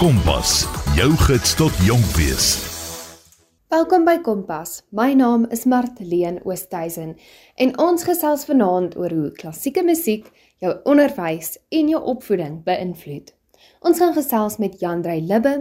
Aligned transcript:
Kompas, 0.00 0.62
jou 0.96 1.10
gids 1.26 1.50
tot 1.58 1.80
jonk 1.84 2.14
wees. 2.16 2.46
Welkom 3.68 4.06
by 4.08 4.14
Kompas. 4.24 4.78
My 4.96 5.12
naam 5.12 5.44
is 5.52 5.66
Martleen 5.68 6.38
Oosthuizen 6.48 7.10
en 7.60 7.74
ons 7.84 8.06
gesels 8.08 8.46
vanaand 8.48 8.96
oor 8.96 9.12
hoe 9.12 9.28
klassieke 9.36 9.84
musiek 9.84 10.24
jou 10.64 10.72
onderwys 10.88 11.58
en 11.68 11.92
jou 11.92 12.00
opvoeding 12.14 12.62
beïnvloed. 12.64 13.28
Ons 13.84 14.00
gaan 14.00 14.16
gesels 14.16 14.56
met 14.56 14.80
Jandrey 14.80 15.20
Libbe 15.20 15.58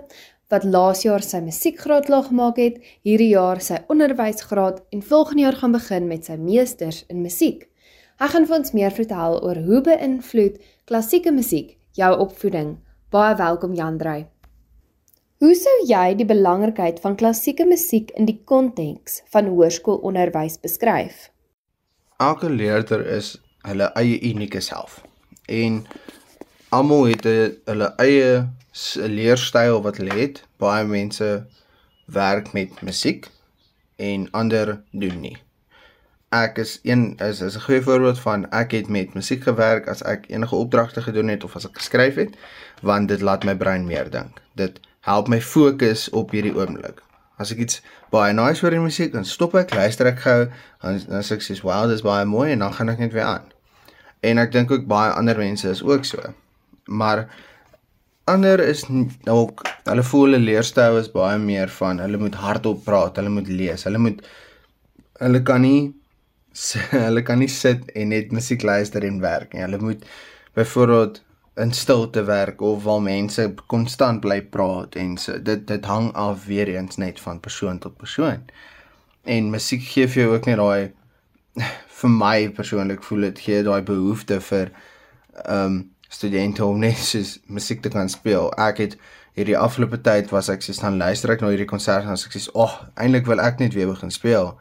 wat 0.47 0.63
laas 0.63 1.03
jaar 1.03 1.19
sy 1.19 1.43
musiekgraad 1.43 2.07
laag 2.07 2.31
gemaak 2.31 2.63
het, 2.63 2.79
hierdie 3.03 3.33
jaar 3.35 3.59
sy 3.59 3.83
onderwysgraad 3.91 4.85
en 4.95 5.07
volgende 5.11 5.49
jaar 5.49 5.63
gaan 5.65 5.75
begin 5.75 6.07
met 6.07 6.31
sy 6.31 6.39
meesters 6.39 7.03
in 7.11 7.25
musiek. 7.27 7.67
Hy 8.23 8.31
gaan 8.31 8.47
vir 8.47 8.61
ons 8.63 8.71
meer 8.71 9.01
vertel 9.03 9.41
oor 9.43 9.65
hoe 9.67 9.87
beïnvloed 9.91 10.63
klassieke 10.87 11.35
musiek 11.35 11.75
jou 11.99 12.15
opvoeding. 12.23 12.77
Baie 13.09 13.35
welkom 13.35 13.71
Jandrey. 13.73 14.27
Hoe 15.41 15.55
sou 15.57 15.71
jy 15.89 16.11
die 16.19 16.27
belangrikheid 16.29 16.99
van 17.01 17.15
klassieke 17.17 17.65
musiek 17.65 18.11
in 18.13 18.27
die 18.29 18.35
konteks 18.51 19.23
van 19.33 19.49
hoërskoolonderwys 19.49 20.59
beskryf? 20.61 21.23
Elke 22.21 22.51
leerder 22.53 23.01
is 23.15 23.31
hulle 23.65 23.89
eie 23.97 24.21
unieke 24.29 24.61
self. 24.61 24.99
En 25.49 25.81
almal 26.69 27.09
het 27.15 27.25
hulle 27.25 27.89
eie 28.05 28.45
leerstyl 29.17 29.81
wat 29.89 29.97
hulle 29.97 30.21
het. 30.21 30.45
Baie 30.61 30.85
mense 30.85 31.33
werk 32.05 32.53
met 32.53 32.77
musiek 32.85 33.25
en 33.97 34.29
ander 34.37 34.83
doen 34.93 35.17
nie 35.25 35.37
ek 36.29 36.57
is 36.57 36.79
een 36.83 37.17
is 37.17 37.41
is 37.41 37.55
'n 37.55 37.65
goeie 37.65 37.81
voorbeeld 37.81 38.19
van 38.19 38.49
ek 38.51 38.71
het 38.71 38.87
met 38.87 39.13
musiek 39.13 39.43
gewerk 39.43 39.87
as 39.87 40.01
ek 40.03 40.25
enige 40.27 40.55
opdragte 40.55 41.01
gedoen 41.01 41.27
het 41.27 41.43
of 41.43 41.55
as 41.55 41.65
ek 41.65 41.77
geskryf 41.77 42.15
het 42.15 42.35
want 42.81 43.07
dit 43.07 43.21
laat 43.21 43.43
my 43.43 43.55
brein 43.55 43.85
meer 43.85 44.09
dink. 44.09 44.41
Dit 44.55 44.79
help 44.99 45.27
my 45.27 45.41
fokus 45.41 46.09
op 46.09 46.31
hierdie 46.31 46.55
oomblik. 46.55 47.01
As 47.37 47.51
ek 47.51 47.57
iets 47.57 47.81
baie 48.11 48.33
nice 48.33 48.61
hoor 48.61 48.73
in 48.73 48.83
musiek, 48.83 49.13
dan 49.13 49.25
stop 49.25 49.55
ek, 49.55 49.73
luister 49.73 50.05
ek 50.05 50.19
gou, 50.19 50.47
dan 50.81 51.01
dan 51.07 51.23
sê 51.23 51.37
ek 51.39 51.41
sies 51.41 51.61
wow, 51.61 51.89
dis 51.89 52.01
baie 52.01 52.25
mooi 52.25 52.51
en 52.51 52.59
dan 52.59 52.73
gaan 52.73 52.89
ek 52.89 52.99
net 52.99 53.13
weer 53.13 53.23
aan. 53.23 53.45
En 54.19 54.37
ek 54.37 54.51
dink 54.51 54.71
ook 54.71 54.87
baie 54.87 55.11
ander 55.11 55.37
mense 55.37 55.69
is 55.69 55.83
ook 55.83 56.05
so. 56.05 56.33
Maar 56.85 57.29
ander 58.23 58.59
is 58.59 58.85
ook 59.25 59.63
hulle 59.83 60.03
voel 60.03 60.25
hulle 60.27 60.39
leerstyl 60.39 60.97
is 60.97 61.11
baie 61.11 61.37
meer 61.37 61.69
van 61.69 61.99
hulle 61.99 62.17
moet 62.17 62.35
hardop 62.35 62.83
praat, 62.83 63.15
hulle 63.15 63.29
moet 63.29 63.47
lees, 63.47 63.83
hulle 63.83 63.97
moet 63.97 64.21
hulle 65.19 65.41
kan 65.43 65.61
nie 65.61 65.98
hulle 66.91 67.23
kan 67.23 67.39
nie 67.39 67.49
sit 67.51 67.89
en 67.95 68.11
net 68.13 68.33
musiek 68.35 68.63
luister 68.67 69.05
en 69.07 69.21
werk 69.23 69.53
nie. 69.53 69.63
Hulle 69.63 69.79
moet 69.81 70.05
byvoorbeeld 70.57 71.21
in 71.59 71.71
stilte 71.75 72.23
werk 72.23 72.61
of 72.61 72.83
waar 72.83 73.01
mense 73.01 73.53
konstant 73.67 74.21
bly 74.23 74.39
praat 74.41 74.95
en 74.95 75.17
so 75.17 75.39
dit 75.43 75.65
dit 75.67 75.85
hang 75.85 76.11
af 76.15 76.45
weer 76.47 76.71
eens 76.71 76.97
net 76.97 77.19
van 77.19 77.39
persoon 77.39 77.79
tot 77.79 77.97
persoon. 77.97 78.43
En 79.23 79.51
musiek 79.51 79.83
gee 79.83 80.07
vir 80.07 80.23
jou 80.23 80.33
ook 80.33 80.47
net 80.47 80.59
daai 80.61 80.91
vir 81.99 82.11
my 82.15 82.49
persoonlik 82.55 83.03
voel 83.03 83.29
dit 83.29 83.39
gee 83.45 83.63
daai 83.63 83.81
behoefte 83.93 84.39
vir 84.51 84.71
ehm 85.45 85.65
um, 85.65 85.79
studente 86.09 86.65
om 86.65 86.79
net 86.81 86.97
soos 86.97 87.35
musiek 87.45 87.81
te 87.81 87.89
kan 87.93 88.09
speel. 88.09 88.47
Ek 88.57 88.79
het 88.81 88.95
hierdie 89.37 89.57
afgelope 89.57 89.99
tyd 90.01 90.31
was 90.33 90.49
ek 90.49 90.63
sies 90.65 90.79
dan 90.81 90.97
luister 90.97 91.29
ek 91.29 91.43
na 91.43 91.51
hierdie 91.53 91.69
konsert 91.69 92.07
en 92.07 92.15
ek 92.15 92.33
sê, 92.33 92.47
"Ag, 92.49 92.53
oh, 92.55 92.87
eintlik 92.97 93.27
wil 93.29 93.39
ek 93.39 93.59
net 93.59 93.73
weer 93.77 93.91
begin 93.91 94.11
speel." 94.11 94.57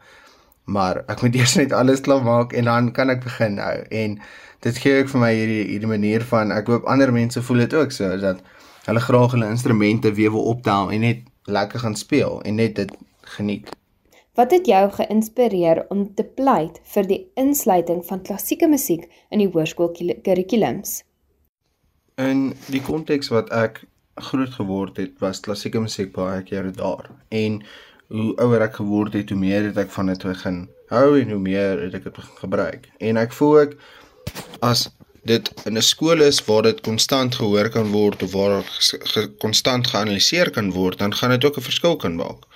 Maar 0.69 1.01
ek 1.07 1.23
moet 1.25 1.35
eers 1.39 1.55
net 1.57 1.73
alles 1.73 2.03
klaar 2.05 2.23
maak 2.25 2.53
en 2.53 2.69
dan 2.69 2.91
kan 2.93 3.09
ek 3.09 3.23
begin 3.25 3.57
nou 3.57 3.73
en 4.03 4.19
dit 4.65 4.77
gee 4.83 5.01
ook 5.01 5.11
vir 5.13 5.23
my 5.23 5.33
hierdie 5.33 5.65
hierdie 5.71 5.91
manier 5.95 6.25
van 6.31 6.53
ek 6.55 6.69
hoop 6.71 6.87
ander 6.93 7.13
mense 7.15 7.41
voel 7.47 7.65
dit 7.65 7.75
ook 7.81 7.95
so 7.95 8.17
dat 8.21 8.43
hulle 8.85 9.03
graag 9.07 9.35
hulle 9.35 9.49
instrumente 9.49 10.13
weer 10.13 10.31
wil 10.35 10.47
optel 10.53 10.93
en 10.93 11.05
net 11.05 11.25
lekker 11.49 11.79
gaan 11.85 11.95
speel 11.95 12.41
en 12.45 12.55
net 12.55 12.75
dit 12.75 12.95
geniet. 13.35 13.69
Wat 14.37 14.51
het 14.51 14.67
jou 14.67 14.83
geïnspireer 14.95 15.85
om 15.89 16.05
te 16.15 16.23
pleit 16.23 16.79
vir 16.93 17.07
die 17.09 17.19
insluiting 17.35 18.03
van 18.07 18.21
klassieke 18.23 18.69
musiek 18.71 19.09
in 19.33 19.43
die 19.43 19.49
hoërskool 19.51 19.91
kurrikulums? 20.23 21.01
In 22.15 22.53
die 22.69 22.81
konteks 22.81 23.31
wat 23.33 23.51
ek 23.55 23.81
groot 24.29 24.53
geword 24.55 24.97
het, 24.99 25.17
was 25.23 25.41
klassieke 25.43 25.79
musiek 25.79 26.13
baie 26.15 26.43
keer 26.43 26.71
daar 26.75 27.09
en 27.35 27.61
hoe 28.09 28.33
ouer 28.41 28.61
ek 28.65 28.79
geword 28.79 29.13
het, 29.13 29.29
hoe 29.29 29.39
meer 29.39 29.67
het 29.69 29.77
ek 29.77 29.91
van 29.93 30.09
dit 30.09 30.23
begin 30.25 30.63
hou 30.89 31.19
en 31.19 31.29
hoe 31.29 31.41
meer 31.41 31.81
het 31.83 31.97
ek 31.99 32.07
dit 32.07 32.15
begin 32.15 32.39
gebruik. 32.41 32.87
En 32.97 33.17
ek 33.21 33.35
voel 33.37 33.59
ek 33.65 33.75
as 34.65 34.87
dit 35.29 35.51
in 35.69 35.77
'n 35.77 35.85
skool 35.85 36.21
is 36.25 36.39
waar 36.45 36.63
dit 36.63 36.81
konstant 36.81 37.35
gehoor 37.35 37.69
kan 37.69 37.91
word 37.91 38.23
of 38.23 38.31
waar 38.33 38.63
konstant 39.37 39.87
ge 39.87 39.93
geanaliseer 39.93 40.49
kan 40.49 40.71
word, 40.71 40.97
dan 40.97 41.13
gaan 41.13 41.29
dit 41.29 41.45
ook 41.45 41.57
'n 41.57 41.69
verskil 41.69 41.95
kan 41.95 42.15
maak. 42.15 42.49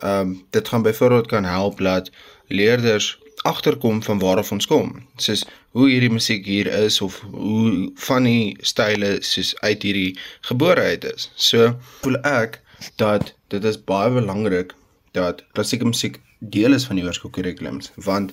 Ehm 0.00 0.20
um, 0.20 0.44
dit 0.50 0.68
gaan 0.68 0.82
byvoorbeeld 0.82 1.26
kan 1.26 1.44
help 1.44 1.78
dat 1.78 2.10
leerders 2.48 3.18
agterkom 3.42 4.02
van 4.02 4.18
waar 4.18 4.36
af 4.36 4.52
ons 4.52 4.66
kom. 4.66 5.06
Soos 5.16 5.44
hoe 5.70 5.88
hierdie 5.88 6.10
musiek 6.10 6.44
hier 6.44 6.66
is 6.66 7.00
of 7.00 7.20
hoe 7.30 7.90
van 7.94 8.22
die 8.22 8.56
style 8.60 9.16
soos 9.20 9.54
uit 9.60 9.82
hierdie 9.82 10.18
gebore 10.40 10.80
uit 10.80 11.04
is. 11.14 11.30
So 11.34 11.76
voel 12.00 12.16
ek 12.16 12.60
dat 12.96 13.34
dit 13.48 13.64
is 13.64 13.84
baie 13.84 14.10
belangrik 14.10 14.74
dat 15.16 15.42
klassieke 15.56 15.88
musiek 15.88 16.20
deel 16.38 16.76
is 16.76 16.86
van 16.86 16.98
die 16.98 17.04
hoërskoolkurrikulums 17.04 17.92
want 18.08 18.32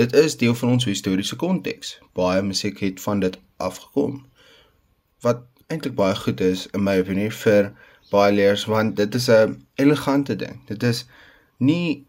dit 0.00 0.12
is 0.16 0.36
deel 0.40 0.54
van 0.56 0.74
ons 0.74 0.88
historiese 0.88 1.36
konteks. 1.36 1.98
Baie 2.16 2.42
musiek 2.42 2.78
het 2.80 3.00
van 3.00 3.20
dit 3.20 3.36
afgekom. 3.56 4.22
Wat 5.20 5.44
eintlik 5.68 5.94
baie 5.98 6.16
goed 6.16 6.40
is 6.40 6.66
in 6.72 6.84
my 6.86 6.96
opinie 7.00 7.28
vir 7.42 7.72
baie 8.12 8.32
leerders 8.32 8.64
want 8.70 8.96
dit 8.96 9.14
is 9.14 9.28
'n 9.28 9.58
elegante 9.74 10.36
ding. 10.36 10.60
Dit 10.66 10.82
is 10.82 11.04
nie 11.58 12.06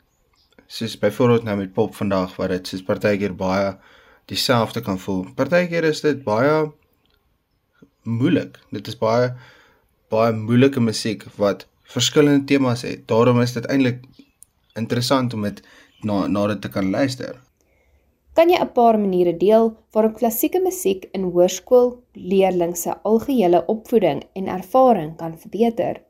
soos 0.68 0.98
byvoorbeeld 1.00 1.44
nou 1.44 1.58
met 1.58 1.74
pop 1.74 1.96
vandag 1.96 2.36
waar 2.36 2.48
dit 2.48 2.68
soos 2.68 2.84
partykeer 2.84 3.36
baie 3.36 3.78
dieselfde 4.26 4.82
kan 4.82 5.00
voel. 5.00 5.28
Partykeer 5.36 5.84
is 5.84 6.02
dit 6.02 6.24
baie 6.24 6.72
moeilik. 8.04 8.60
Dit 8.72 8.88
is 8.88 8.98
baie 8.98 9.34
baie 10.10 10.34
moeilike 10.34 10.80
musiek 10.80 11.26
wat 11.36 11.68
verskillende 11.84 12.46
temas 12.46 12.82
het. 12.82 13.08
Daarom 13.08 13.42
is 13.42 13.54
dit 13.54 13.66
eintlik 13.66 14.04
interessant 14.76 15.34
om 15.34 15.42
dit 15.42 15.62
na 16.02 16.28
na 16.28 16.48
dit 16.48 16.62
te 16.62 16.70
kan 16.70 16.90
luister. 16.90 17.40
Kan 18.34 18.50
jy 18.50 18.58
'n 18.60 18.74
paar 18.74 19.00
maniere 19.00 19.38
deel 19.38 19.78
waarop 19.92 20.18
klassieke 20.18 20.60
musiek 20.60 21.06
in 21.14 21.24
hoërskool 21.24 22.04
leerders 22.14 22.82
se 22.82 22.94
algehele 23.04 23.66
opvoeding 23.66 24.24
en 24.34 24.48
ervaring 24.48 25.18
kan 25.18 25.38
verbeter? 25.38 26.02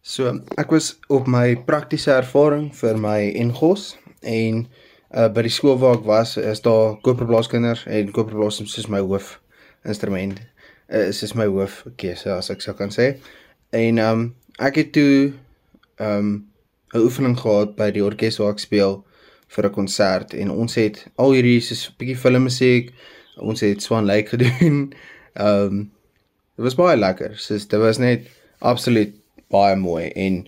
So, 0.00 0.40
ek 0.56 0.70
was 0.70 0.98
op 1.08 1.26
my 1.26 1.56
praktiese 1.56 2.12
ervaring 2.12 2.74
vir 2.74 2.98
my 2.98 3.32
Engels 3.34 3.96
en 4.22 4.68
uh 5.14 5.28
by 5.28 5.42
die 5.42 5.50
skool 5.50 5.78
waar 5.78 5.94
ek 5.96 6.04
was, 6.04 6.36
is 6.36 6.60
daar 6.60 6.96
koperblaaskinders 7.00 7.86
en 7.86 8.12
koperblaas 8.12 8.60
is 8.60 8.88
my 8.88 9.00
hoof 9.00 9.40
instrument. 9.84 10.40
Uh, 10.88 11.08
is 11.08 11.22
is 11.22 11.34
my 11.34 11.46
hoof 11.46 11.84
keuse 11.96 12.30
as 12.30 12.50
ek 12.50 12.60
sou 12.60 12.74
kan 12.74 12.90
sê. 12.90 13.16
En 13.72 13.98
um 13.98 14.34
ek 14.58 14.74
het 14.74 14.92
toe 14.92 15.32
um 15.98 16.46
'n 16.94 16.98
oefening 16.98 17.38
gehad 17.38 17.74
by 17.76 17.90
die 17.90 18.04
orkes 18.04 18.38
waar 18.38 18.52
ek 18.54 18.62
speel 18.62 19.04
vir 19.48 19.66
'n 19.66 19.72
konsert 19.72 20.34
en 20.34 20.50
ons 20.50 20.74
het 20.74 21.06
al 21.16 21.32
hierdie 21.32 21.60
soos 21.60 21.88
'n 21.88 21.94
bietjie 21.98 22.16
filmmusiek, 22.16 22.92
ons 23.36 23.60
het 23.60 23.82
Swan 23.82 24.06
Lake 24.06 24.28
gedoen. 24.34 24.92
Ehm 25.34 25.66
um, 25.66 25.90
dit 26.56 26.64
was 26.64 26.74
baie 26.78 26.96
lekker. 26.96 27.38
Soos 27.38 27.66
dit 27.66 27.80
was 27.80 27.98
net 27.98 28.28
absoluut 28.58 29.14
baie 29.50 29.76
mooi 29.76 30.08
en 30.08 30.46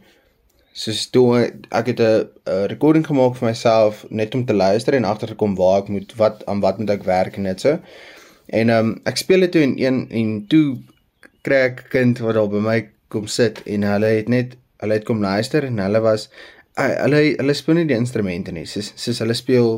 soos 0.73 1.07
toe 1.11 1.51
ek 1.71 1.87
het 1.87 2.01
'n 2.01 2.67
recording 2.73 3.07
gemaak 3.07 3.37
vir 3.37 3.49
myself 3.49 4.05
net 4.11 4.35
om 4.35 4.45
te 4.45 4.55
luister 4.55 4.95
en 4.95 5.05
agter 5.05 5.29
te 5.29 5.35
kom 5.35 5.55
waar 5.55 5.83
ek 5.83 5.89
moet 5.89 6.15
wat 6.17 6.47
aan 6.47 6.61
wat 6.61 6.79
moet 6.79 6.91
ek 6.91 7.03
werk 7.05 7.37
en 7.37 7.43
net 7.43 7.61
so. 7.61 7.79
En 8.47 8.71
ehm 8.71 8.87
um, 8.87 9.01
ek 9.05 9.17
speel 9.17 9.41
dit 9.41 9.53
toe 9.53 9.63
in 9.63 9.75
een 9.79 10.07
en 10.11 10.47
toe 10.47 10.79
kry 11.43 11.57
ek 11.71 11.87
kind 11.91 12.19
wat 12.19 12.35
daar 12.35 12.49
by 12.49 12.61
my 12.61 12.96
kom 13.09 13.27
sit 13.27 13.63
en 13.67 13.87
hulle 13.87 14.13
het 14.19 14.29
net 14.29 14.57
hulle 14.83 14.99
het 14.99 15.07
kom 15.09 15.23
luister 15.23 15.65
en 15.65 15.79
hulle 15.79 16.03
was 16.05 16.29
hulle 16.77 17.21
hulle 17.39 17.55
speel 17.57 17.81
nie 17.81 17.89
die 17.91 17.99
instrumente 17.99 18.53
nie. 18.53 18.67
Soos 18.69 18.93
soos 19.01 19.23
hulle 19.25 19.37
speel 19.37 19.71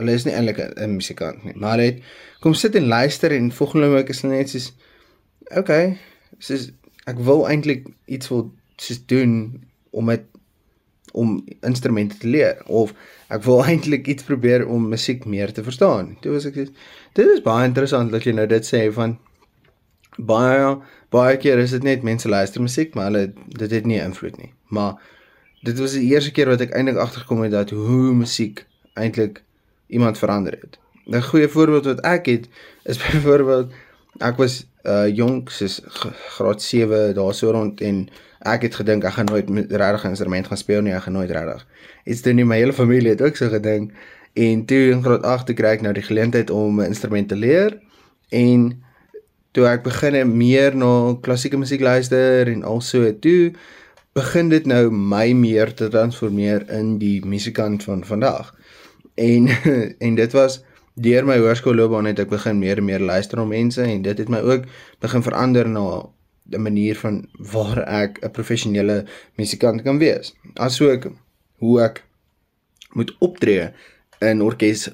hulle 0.00 0.16
is 0.18 0.26
nie 0.26 0.34
eintlik 0.36 0.58
'n 0.60 0.96
musikant 0.96 1.44
nie, 1.44 1.54
maar 1.56 1.76
hulle 1.76 1.90
het 1.92 2.02
kom 2.40 2.54
sit 2.54 2.76
en 2.76 2.88
luister 2.88 3.32
en 3.32 3.52
volgende 3.52 3.88
week 3.94 4.08
is 4.08 4.22
hulle 4.22 4.36
net 4.36 4.50
soos 4.50 4.72
okay, 5.56 5.98
soos 6.38 6.70
ek 7.06 7.18
wil 7.18 7.46
eintlik 7.48 7.88
iets 8.06 8.28
wil 8.28 8.50
soos 8.76 9.00
doen 9.06 9.62
om 9.90 10.04
met 10.04 10.28
om 11.12 11.44
instrumente 11.60 12.16
te 12.18 12.28
leer 12.28 12.62
of 12.66 12.94
ek 13.28 13.42
wil 13.44 13.64
eintlik 13.68 14.06
iets 14.06 14.24
probeer 14.24 14.66
om 14.66 14.88
musiek 14.88 15.24
meer 15.24 15.52
te 15.52 15.62
verstaan. 15.62 16.16
Toe 16.20 16.32
was 16.32 16.48
ek 16.48 16.56
sê 16.56 16.68
dit 17.18 17.28
is 17.36 17.44
baie 17.44 17.68
interessant 17.68 18.12
dat 18.12 18.24
jy 18.24 18.32
nou 18.36 18.46
dit 18.46 18.66
sê 18.66 18.86
van 18.92 19.18
baie 20.16 20.76
baie 21.12 21.36
keer 21.36 21.60
is 21.60 21.74
dit 21.76 21.84
net 21.86 22.02
mense 22.02 22.28
luister 22.28 22.62
musiek, 22.64 22.94
maar 22.94 23.10
hulle 23.10 23.32
dit 23.46 23.70
het 23.70 23.86
nie 23.88 24.00
invloed 24.00 24.38
nie. 24.40 24.52
Maar 24.72 24.98
dit 25.62 25.78
was 25.78 25.96
die 25.98 26.08
eerste 26.10 26.32
keer 26.34 26.50
wat 26.50 26.64
ek 26.64 26.74
eintlik 26.74 26.98
agtergekom 26.98 27.44
het 27.44 27.54
dat 27.54 27.70
hoe 27.76 28.14
musiek 28.16 28.64
eintlik 28.98 29.42
iemand 29.92 30.18
verander 30.18 30.56
het. 30.60 30.78
'n 31.06 31.22
Goeie 31.22 31.48
voorbeeld 31.48 31.84
wat 31.84 32.00
ek 32.00 32.26
het 32.26 32.48
is 32.84 32.98
byvoorbeeld 33.04 33.72
ek 34.18 34.36
was 34.36 34.66
uh 34.84 35.08
jonk 35.08 35.50
soos 35.50 35.80
graad 36.36 36.62
7 36.62 37.14
daarso 37.14 37.50
rond 37.50 37.80
en 37.80 38.08
ek 38.38 38.62
het 38.62 38.74
gedink 38.74 39.04
ek 39.04 39.12
gaan 39.18 39.30
nooit 39.30 39.48
regtig 39.70 40.04
'n 40.04 40.08
instrument 40.08 40.46
gaan 40.46 40.56
speel 40.56 40.82
nie, 40.82 40.92
ek 40.92 41.02
gaan 41.02 41.12
nooit 41.12 41.30
regtig. 41.30 41.66
Iets 42.04 42.22
doen 42.22 42.34
nie, 42.34 42.44
my 42.44 42.56
hele 42.56 42.72
familie 42.72 43.10
het 43.10 43.22
ook 43.22 43.36
so 43.36 43.48
gedink. 43.48 43.92
En 44.32 44.64
toe 44.64 44.90
in 44.90 45.02
graad 45.02 45.22
8 45.22 45.46
toe 45.46 45.54
kry 45.54 45.68
ek 45.76 45.80
nou 45.80 45.92
die 45.92 46.02
geleentheid 46.02 46.50
om 46.50 46.80
'n 46.80 46.86
instrument 46.86 47.28
te 47.28 47.36
leer 47.36 47.78
en 48.28 48.82
toe 49.52 49.66
ek 49.68 49.84
begin 49.84 50.36
meer 50.36 50.76
na 50.76 51.14
klassieke 51.20 51.60
musiek 51.60 51.80
luister 51.80 52.48
en 52.48 52.64
also 52.64 53.04
toe 53.20 53.52
begin 54.16 54.48
dit 54.52 54.66
nou 54.68 54.90
my 54.90 55.32
meer 55.36 55.72
te 55.76 55.88
transformeer 55.92 56.66
in 56.72 56.98
die 57.00 57.20
musikant 57.24 57.84
van 57.84 58.04
vandag. 58.04 58.52
En 59.14 59.48
en 60.06 60.14
dit 60.14 60.32
was 60.36 60.60
deur 60.94 61.24
my 61.24 61.38
hoërskoolloopbaan 61.40 62.10
het 62.10 62.20
ek 62.20 62.32
begin 62.32 62.58
meer 62.60 62.80
en 62.80 62.88
meer 62.88 63.00
luister 63.00 63.40
na 63.40 63.46
mense 63.48 63.80
en 63.82 64.02
dit 64.04 64.18
het 64.18 64.32
my 64.32 64.42
ook 64.44 64.68
begin 65.00 65.24
verander 65.24 65.68
na 65.68 66.08
'n 66.52 66.62
manier 66.62 66.96
van 66.96 67.28
waar 67.52 67.78
ek 67.78 68.18
'n 68.20 68.30
professionele 68.30 69.04
musikant 69.36 69.82
kan 69.82 69.98
wees. 69.98 70.34
Asook 70.54 71.12
hoe 71.58 71.80
ek 71.80 72.04
moet 72.92 73.16
optree 73.18 73.70
in 74.20 74.42
orkes 74.42 74.88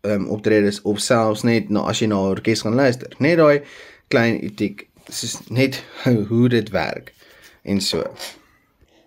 ehm 0.00 0.12
um, 0.12 0.26
optredes 0.28 0.82
of 0.82 1.00
selfs 1.00 1.42
net 1.42 1.70
na 1.70 1.80
as 1.80 1.98
jy 1.98 2.06
na 2.06 2.16
'n 2.16 2.30
orkes 2.36 2.60
gaan 2.60 2.74
luister. 2.74 3.14
Net 3.18 3.36
daai 3.36 3.62
klein 4.08 4.40
etiek, 4.44 4.88
soos 5.08 5.38
net 5.48 5.82
hoe 6.30 6.48
dit 6.48 6.70
werk 6.70 7.14
en 7.62 7.80
so. 7.80 8.04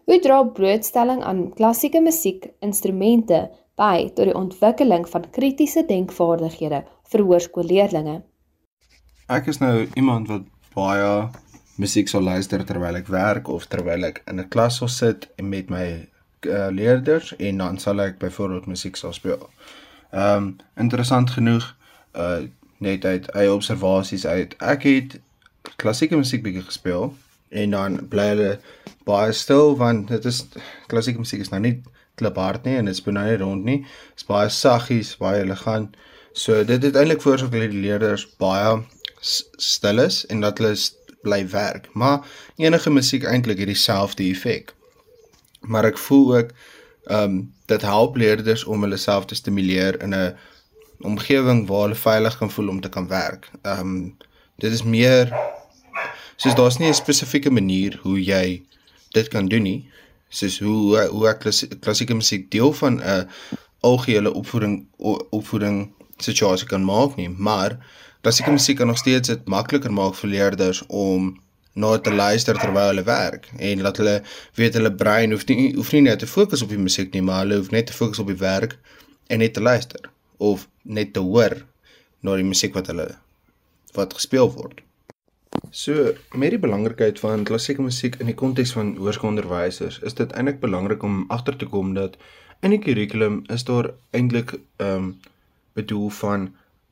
Hoe 0.06 0.20
dra 0.20 0.42
blootstelling 0.44 1.22
aan 1.24 1.50
klassieke 1.56 2.02
musiek 2.02 2.50
instrumente 2.60 3.46
by 3.80 4.10
tot 4.16 4.28
die 4.28 4.36
ontwikkeling 4.36 5.06
van 5.10 5.30
kritiese 5.34 5.86
denkvaardighede 5.88 6.84
vir 7.12 7.24
hoërskoolleerdlinge? 7.28 8.22
Ek 9.32 9.48
is 9.48 9.62
nou 9.64 9.88
iemand 9.96 10.28
wat 10.28 10.48
baie 10.76 11.30
musiek 11.82 12.10
sal 12.12 12.26
luister 12.28 12.64
terwyl 12.68 12.98
ek 13.00 13.10
werk 13.12 13.50
of 13.50 13.68
terwyl 13.72 14.04
ek 14.10 14.22
in 14.28 14.40
'n 14.40 14.50
klas 14.50 14.82
sal 14.82 14.92
sit 14.92 15.30
en 15.38 15.50
met 15.50 15.70
my 15.70 15.86
uh, 16.46 16.68
leerders 16.70 17.36
en 17.38 17.58
dan 17.58 17.78
sal 17.78 18.02
ek 18.02 18.20
byvoorbeeld 18.20 18.68
musiek 18.68 18.96
sal 18.96 19.14
speel. 19.14 19.50
Ehm 20.12 20.38
um, 20.38 20.56
interessant 20.76 21.30
genoeg 21.30 21.76
uh 22.16 22.42
net 22.82 23.06
uit 23.06 23.30
eie 23.38 23.54
observasies 23.54 24.26
uit. 24.26 24.56
Ek 24.60 24.86
het 24.90 25.20
klassieke 25.82 26.18
musiek 26.18 26.44
bietjie 26.44 26.66
gespeel 26.66 27.12
en 27.50 27.76
dan 27.76 27.98
bly 28.10 28.28
hulle 28.34 28.52
baie 29.06 29.34
stil 29.36 29.76
want 29.78 30.10
dit 30.10 30.26
is 30.30 30.44
klassieke 30.92 31.22
musiek 31.22 31.44
is 31.44 31.52
nou 31.54 31.62
nie 31.62 31.76
kliphard 32.20 32.66
nie 32.66 32.78
en 32.80 32.90
dit 32.90 32.98
speel 32.98 33.18
nou 33.18 33.26
nie 33.28 33.38
rond 33.42 33.68
nie. 33.68 33.80
Dit's 34.16 34.28
baie 34.30 34.50
saggies, 34.54 35.14
baie 35.22 35.44
elegant. 35.46 35.96
So 36.34 36.64
dit 36.68 36.84
het 36.84 36.98
eintlik 36.98 37.24
veroorsaak 37.24 37.54
dat 37.54 37.72
die 37.74 37.86
leerders 37.86 38.26
baie 38.42 38.82
stil 39.22 40.02
is 40.02 40.24
en 40.34 40.42
dat 40.46 40.62
hulle 40.62 40.76
bly 41.22 41.42
werk. 41.54 41.90
Maar 41.94 42.26
enige 42.58 42.90
musiek 42.90 43.26
eintlik 43.30 43.62
het 43.62 43.70
dieselfde 43.70 44.26
effek. 44.30 44.74
Maar 45.62 45.92
ek 45.92 46.02
voel 46.02 46.38
ook 46.38 46.54
ehm 47.10 47.24
um, 47.24 47.36
dit 47.72 47.82
help 47.82 48.18
leerders 48.20 48.64
om 48.64 48.84
hulle 48.84 48.98
self 48.98 49.26
te 49.26 49.36
stimuleer 49.36 50.02
in 50.04 50.14
'n 50.14 50.36
omgewing 51.04 51.68
waar 51.68 51.82
hulle 51.82 51.96
veilig 51.96 52.38
kan 52.38 52.52
voel 52.52 52.68
om 52.70 52.82
te 52.82 52.90
kan 52.90 53.08
werk. 53.08 53.50
Ehm 53.62 53.80
um, 53.80 54.18
dit 54.62 54.72
is 54.72 54.84
meer 54.84 55.34
soos 56.36 56.56
daar's 56.56 56.78
nie 56.78 56.90
'n 56.90 56.94
spesifieke 56.94 57.52
manier 57.52 58.00
hoe 58.02 58.24
jy 58.24 58.64
dit 59.10 59.28
kan 59.28 59.48
doen 59.48 59.62
nie. 59.62 59.90
Soos 60.30 60.60
hoe 60.60 61.08
hoe 61.08 61.28
ek 61.28 61.40
klassie, 61.40 61.68
klassieke 61.68 62.14
musiek 62.14 62.52
deel 62.52 62.74
van 62.74 63.02
'n 63.02 63.28
algehele 63.80 64.34
opvoeding 64.34 64.86
opvoeding 65.30 65.94
situasie 66.18 66.68
kan 66.68 66.84
maak 66.84 67.16
nie, 67.16 67.30
maar 67.30 67.78
klassieke 68.22 68.52
musiek 68.52 68.78
kan 68.78 68.88
nog 68.88 68.98
steeds 68.98 69.28
dit 69.28 69.48
makliker 69.48 69.94
maak 69.94 70.16
vir 70.16 70.30
leerders 70.30 70.84
om 70.88 71.42
na 71.74 71.98
te 71.98 72.14
luister 72.14 72.58
terwyl 72.60 72.88
hulle 72.92 73.04
werk 73.04 73.50
en 73.58 73.82
laat 73.82 73.98
hulle 73.98 74.22
weet 74.60 74.74
hulle 74.74 74.92
brein 75.04 75.32
hoef 75.32 75.46
nie 75.48 75.74
hoef 75.76 75.92
nie 75.96 76.02
net 76.02 76.20
te 76.20 76.28
fokus 76.28 76.62
op 76.62 76.70
die 76.70 76.78
musiek 76.78 77.14
nie, 77.14 77.22
maar 77.22 77.46
hulle 77.46 77.62
hoef 77.62 77.72
net 77.72 77.88
te 77.88 77.94
fokus 77.94 78.20
op 78.20 78.28
die 78.28 78.42
werk 78.42 78.78
en 79.28 79.40
net 79.40 79.54
te 79.54 79.62
luister 79.62 80.10
of 80.42 80.68
net 80.82 81.14
te 81.14 81.24
hoor 81.26 81.58
na 82.26 82.38
die 82.40 82.48
musiek 82.48 82.74
wat 82.78 82.90
hulle 82.92 83.08
wat 83.98 84.14
gespeel 84.18 84.50
word. 84.56 84.82
So, 85.76 86.14
met 86.34 86.54
die 86.54 86.62
belangrikheid 86.64 87.20
van 87.20 87.44
klassieke 87.48 87.84
musiek 87.84 88.16
in 88.24 88.30
die 88.32 88.38
konteks 88.40 88.72
van 88.76 88.94
hoërskoolonderwysers, 89.00 90.00
is 90.08 90.16
dit 90.16 90.32
eintlik 90.32 90.62
belangrik 90.64 91.04
om 91.04 91.26
agter 91.36 91.58
te 91.60 91.68
kom 91.68 91.92
dat 91.98 92.16
in 92.64 92.72
die 92.72 92.80
kurrikulum 92.80 93.42
is 93.52 93.68
daar 93.68 93.92
eintlik 94.16 94.56
ehm 94.78 94.96
um, 94.96 95.12
bedoel 95.76 96.10
van 96.12 96.50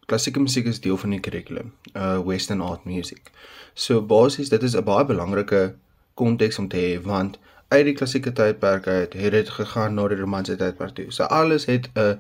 klassieke 0.08 0.40
musiek 0.40 0.66
is 0.72 0.80
deel 0.82 0.98
van 0.98 1.12
die 1.16 1.20
kurrikulum, 1.20 1.74
uh 1.94 2.20
western 2.26 2.62
art 2.62 2.86
music. 2.86 3.32
So 3.74 4.02
basies 4.02 4.50
dit 4.50 4.64
is 4.64 4.76
'n 4.76 4.84
baie 4.84 5.06
belangrike 5.06 5.76
konteks 6.14 6.60
om 6.60 6.68
te 6.68 6.78
hê 6.78 7.02
want 7.04 7.40
uit 7.68 7.86
die 7.86 7.94
klassieke 7.94 8.32
tydperk 8.34 8.88
uit 8.88 9.14
het 9.14 9.32
dit 9.32 9.50
gegaan 9.50 9.94
na 9.94 10.08
die 10.08 10.18
romantiese 10.18 10.58
tydperk 10.58 10.96
toe. 10.96 11.12
So 11.12 11.24
alles 11.24 11.66
het 11.66 11.90
'n 11.96 12.20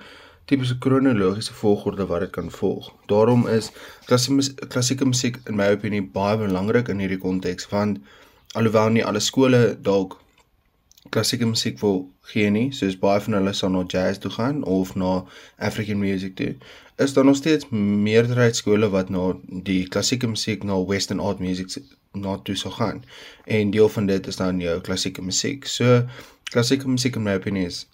tipiese 0.50 0.78
kronologiese 0.81 1.54
volgorde 1.54 2.06
wat 2.10 2.25
dit 2.25 2.31
kan 2.34 2.50
volg. 2.51 2.90
Daarom 3.12 3.48
is 3.48 3.69
klassieke 4.10 4.68
klassieke 4.68 5.06
musiek 5.06 5.38
in 5.46 5.60
my 5.60 5.68
opinie 5.75 6.01
baie 6.16 6.40
belangrik 6.42 6.90
in 6.90 7.04
hierdie 7.04 7.22
konteks 7.22 7.69
want 7.74 8.00
alhoewel 8.57 8.90
nie 8.96 9.06
alle 9.06 9.22
skole 9.22 9.62
dalk 9.86 10.18
klassieke 11.13 11.46
musiek 11.46 11.78
wil 11.81 12.01
gee 12.31 12.50
nie, 12.54 12.69
soos 12.75 12.98
baie 13.01 13.22
van 13.25 13.38
hulle 13.38 13.54
sal 13.57 13.72
na 13.74 13.84
jazz 13.94 14.19
toe 14.22 14.31
gaan 14.34 14.63
of 14.63 14.96
na 15.00 15.12
African 15.69 16.01
music 16.01 16.36
toe, 16.36 16.56
is 16.98 17.13
daar 17.13 17.25
nog 17.25 17.38
steeds 17.40 17.69
meerderheid 17.72 18.56
skole 18.56 18.90
wat 18.94 19.10
na 19.10 19.31
die 19.69 19.84
klassieke 19.88 20.28
musiek 20.28 20.66
na 20.68 20.78
western 20.86 21.19
art 21.19 21.40
music 21.40 21.78
na 22.13 22.38
toe 22.44 22.56
sal 22.56 22.75
gaan. 22.78 23.04
En 23.45 23.72
deel 23.72 23.90
van 23.90 24.06
dit 24.06 24.28
is 24.28 24.42
dan 24.42 24.60
jou 24.60 24.80
klassieke 24.81 25.22
musiek. 25.22 25.66
So 25.66 26.04
klassieke 26.52 26.90
musiek 26.90 27.16
in 27.16 27.24
my 27.24 27.38
opinie 27.40 27.66
is 27.69 27.86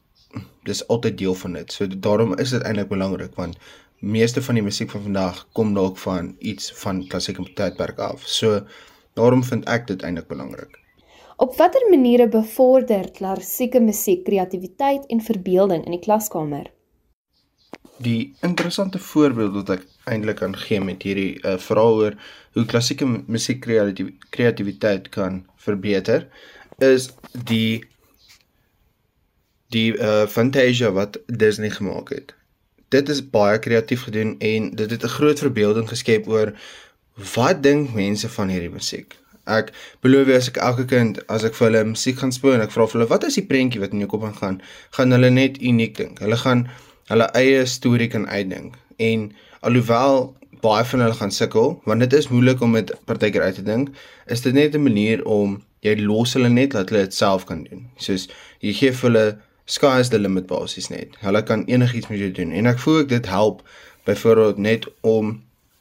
dis 0.63 0.87
altyd 0.87 1.17
deel 1.17 1.35
van 1.35 1.53
dit. 1.53 1.71
So 1.71 1.87
daarom 1.87 2.35
is 2.37 2.49
dit 2.55 2.63
eintlik 2.63 2.89
belangrik 2.89 3.35
want 3.35 3.57
meeste 3.99 4.41
van 4.41 4.55
die 4.55 4.63
musiek 4.63 4.89
van 4.91 5.01
vandag 5.01 5.47
kom 5.53 5.73
dalk 5.73 5.97
van 5.97 6.35
iets 6.39 6.71
van 6.81 7.07
klassieke 7.07 7.45
tydperk 7.53 7.99
af. 7.99 8.25
So 8.27 8.61
daarom 9.13 9.43
vind 9.43 9.67
ek 9.69 9.87
dit 9.87 10.03
eintlik 10.03 10.27
belangrik. 10.27 10.79
Op 11.37 11.57
watter 11.57 11.83
maniere 11.89 12.27
bevorder 12.31 13.11
klassieke 13.11 13.79
musiek 13.79 14.23
kreatiwiteit 14.23 15.05
en 15.11 15.21
verbeelding 15.21 15.85
in 15.85 15.91
die 15.91 15.99
klaskamer? 15.99 16.69
Die 17.97 18.35
interessante 18.43 18.99
voorbeeld 18.99 19.53
wat 19.55 19.69
ek 19.77 19.83
eintlik 20.11 20.39
kan 20.43 20.55
gee 20.55 20.79
met 20.83 21.03
hierdie 21.03 21.35
uh, 21.43 21.57
verhaal 21.59 21.99
oor 22.03 22.15
hoe 22.55 22.65
klassieke 22.65 23.07
mu- 23.07 23.23
musiek 23.27 23.61
kreatiwiteit 24.31 25.09
kan 25.15 25.43
verbeter 25.63 26.27
is 26.83 27.09
die 27.47 27.83
die 29.73 29.97
uh 29.97 30.25
Fantasia 30.27 30.91
wat 30.91 31.19
Disney 31.27 31.69
gemaak 31.69 32.09
het. 32.09 32.33
Dit 32.89 33.09
is 33.09 33.21
baie 33.29 33.59
kreatief 33.59 34.03
gedoen 34.07 34.35
en 34.39 34.71
dit 34.75 34.91
het 34.91 35.03
'n 35.03 35.15
groot 35.17 35.39
verbeelding 35.39 35.87
geskep 35.89 36.27
oor 36.27 36.53
wat 37.35 37.63
dink 37.63 37.93
mense 37.93 38.29
van 38.29 38.49
hierdie 38.49 38.69
musiek. 38.69 39.15
Ek 39.45 39.71
beloof 40.01 40.27
jy 40.27 40.35
as 40.35 40.47
ek 40.47 40.57
elke 40.57 40.85
kind 40.85 41.19
as 41.27 41.43
ek 41.43 41.55
vir 41.55 41.67
hulle 41.67 41.83
musiek 41.83 42.17
gaan 42.17 42.31
speel 42.31 42.53
en 42.53 42.61
ek 42.61 42.71
vra 42.71 42.87
vir 42.87 42.99
hulle 42.99 43.09
wat 43.09 43.23
is 43.23 43.37
die 43.37 43.45
prentjie 43.45 43.81
wat 43.81 43.93
in 43.93 43.99
jou 43.99 44.09
kop 44.09 44.23
ingaan, 44.23 44.61
gaan 44.91 45.11
hulle 45.11 45.29
net 45.29 45.61
uniek 45.61 45.97
dink. 45.97 46.19
Hulle 46.19 46.37
gaan 46.37 46.67
hulle 47.11 47.29
eie 47.37 47.65
storie 47.65 48.07
kan 48.07 48.27
uitdink. 48.27 48.75
En 48.97 49.31
alhoewel 49.61 50.35
baie 50.61 50.85
van 50.85 50.99
hulle 50.99 51.13
gaan 51.13 51.31
sukkel, 51.31 51.81
want 51.85 51.99
dit 51.99 52.13
is 52.13 52.27
moeilik 52.27 52.61
om 52.61 52.73
dit 52.73 52.91
partykeer 53.05 53.41
uit 53.41 53.55
te 53.55 53.65
dink, 53.65 53.89
is 54.25 54.41
dit 54.41 54.53
net 54.53 54.75
'n 54.75 54.83
manier 54.83 55.25
om 55.25 55.61
jy 55.81 55.95
los 56.01 56.33
hulle 56.33 56.49
net 56.49 56.73
laat 56.73 56.89
hulle 56.89 57.05
dit 57.05 57.13
self 57.13 57.45
kan 57.45 57.63
doen. 57.69 57.85
Soos 57.97 58.27
jy 58.59 58.73
gee 58.73 58.91
vir 58.91 59.09
hulle 59.09 59.25
sky 59.65 59.99
is 59.99 60.09
the 60.09 60.19
limit 60.19 60.47
basies 60.47 60.89
net. 60.89 61.15
Hulle 61.19 61.43
kan 61.43 61.65
enigiets 61.65 62.07
met 62.07 62.19
jou 62.19 62.31
doen 62.31 62.51
en 62.51 62.69
ek 62.69 62.79
voel 62.83 63.01
ek 63.03 63.09
dit 63.09 63.29
help 63.29 63.63
byvoorbeeld 64.05 64.61
net 64.61 64.85
om 65.01 65.33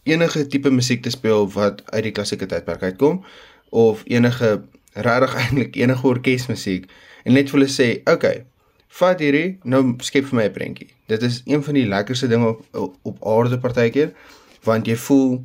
enige 0.08 0.46
tipe 0.46 0.70
musiek 0.70 1.02
te 1.02 1.12
speel 1.12 1.48
wat 1.52 1.82
uit 1.92 2.02
die 2.08 2.12
klassieke 2.16 2.48
tydperk 2.48 2.82
uitkom 2.82 3.20
of 3.68 4.02
enige 4.08 4.62
regtig 4.94 5.36
eintlik 5.42 5.76
enige 5.76 6.06
orkesmusiek 6.06 6.88
en 7.24 7.36
net 7.36 7.50
vir 7.50 7.60
hulle 7.60 7.72
sê, 7.72 7.88
"Oké, 8.04 8.12
okay, 8.12 8.44
vat 8.88 9.20
hierdie, 9.20 9.58
nou 9.64 9.96
skep 10.00 10.28
vir 10.30 10.36
my 10.40 10.44
'n 10.48 10.52
prentjie." 10.52 10.90
Dit 11.08 11.22
is 11.22 11.42
een 11.44 11.62
van 11.62 11.74
die 11.74 11.86
lekkerste 11.86 12.28
dinge 12.28 12.56
op 12.72 12.96
op, 13.02 13.16
aarde 13.26 13.58
partykeer 13.58 14.12
want 14.64 14.86
jy 14.86 14.96
voel 14.96 15.44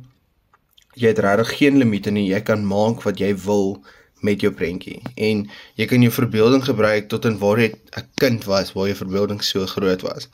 jy 0.94 1.08
het 1.08 1.18
regtig 1.18 1.56
geen 1.58 1.78
limite 1.78 2.10
nie. 2.10 2.28
Jy 2.28 2.40
kan 2.40 2.66
maak 2.66 3.02
wat 3.02 3.18
jy 3.20 3.34
wil 3.36 3.82
met 4.26 4.40
jou 4.40 4.52
prentjie 4.52 5.00
en 5.16 5.46
jy 5.78 5.86
kan 5.86 6.02
jou 6.02 6.12
verbeelding 6.12 6.64
gebruik 6.64 7.08
tot 7.08 7.24
en 7.24 7.38
waar 7.38 7.60
jy 7.60 7.72
'n 7.72 8.06
kind 8.14 8.44
was 8.44 8.72
waar 8.72 8.86
jou 8.86 8.96
verbeelding 8.96 9.42
so 9.42 9.66
groot 9.66 10.02
was. 10.02 10.28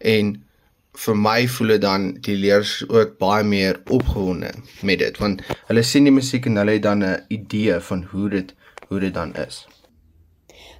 En 0.00 0.44
vir 0.92 1.16
my 1.16 1.48
voel 1.48 1.68
dit 1.68 1.80
dan 1.80 2.12
die 2.20 2.36
leerders 2.36 2.84
ook 2.88 3.18
baie 3.18 3.44
meer 3.44 3.80
opgewonde 3.88 4.50
met 4.82 4.98
dit 4.98 5.18
want 5.18 5.42
hulle 5.68 5.82
sien 5.82 6.04
die 6.04 6.12
musiek 6.12 6.46
en 6.46 6.56
hulle 6.56 6.72
het 6.72 6.82
dan 6.82 7.04
'n 7.04 7.24
idee 7.28 7.80
van 7.80 8.02
hoe 8.10 8.28
dit 8.28 8.54
hoe 8.88 9.00
dit 9.00 9.14
dan 9.14 9.34
is. 9.34 9.66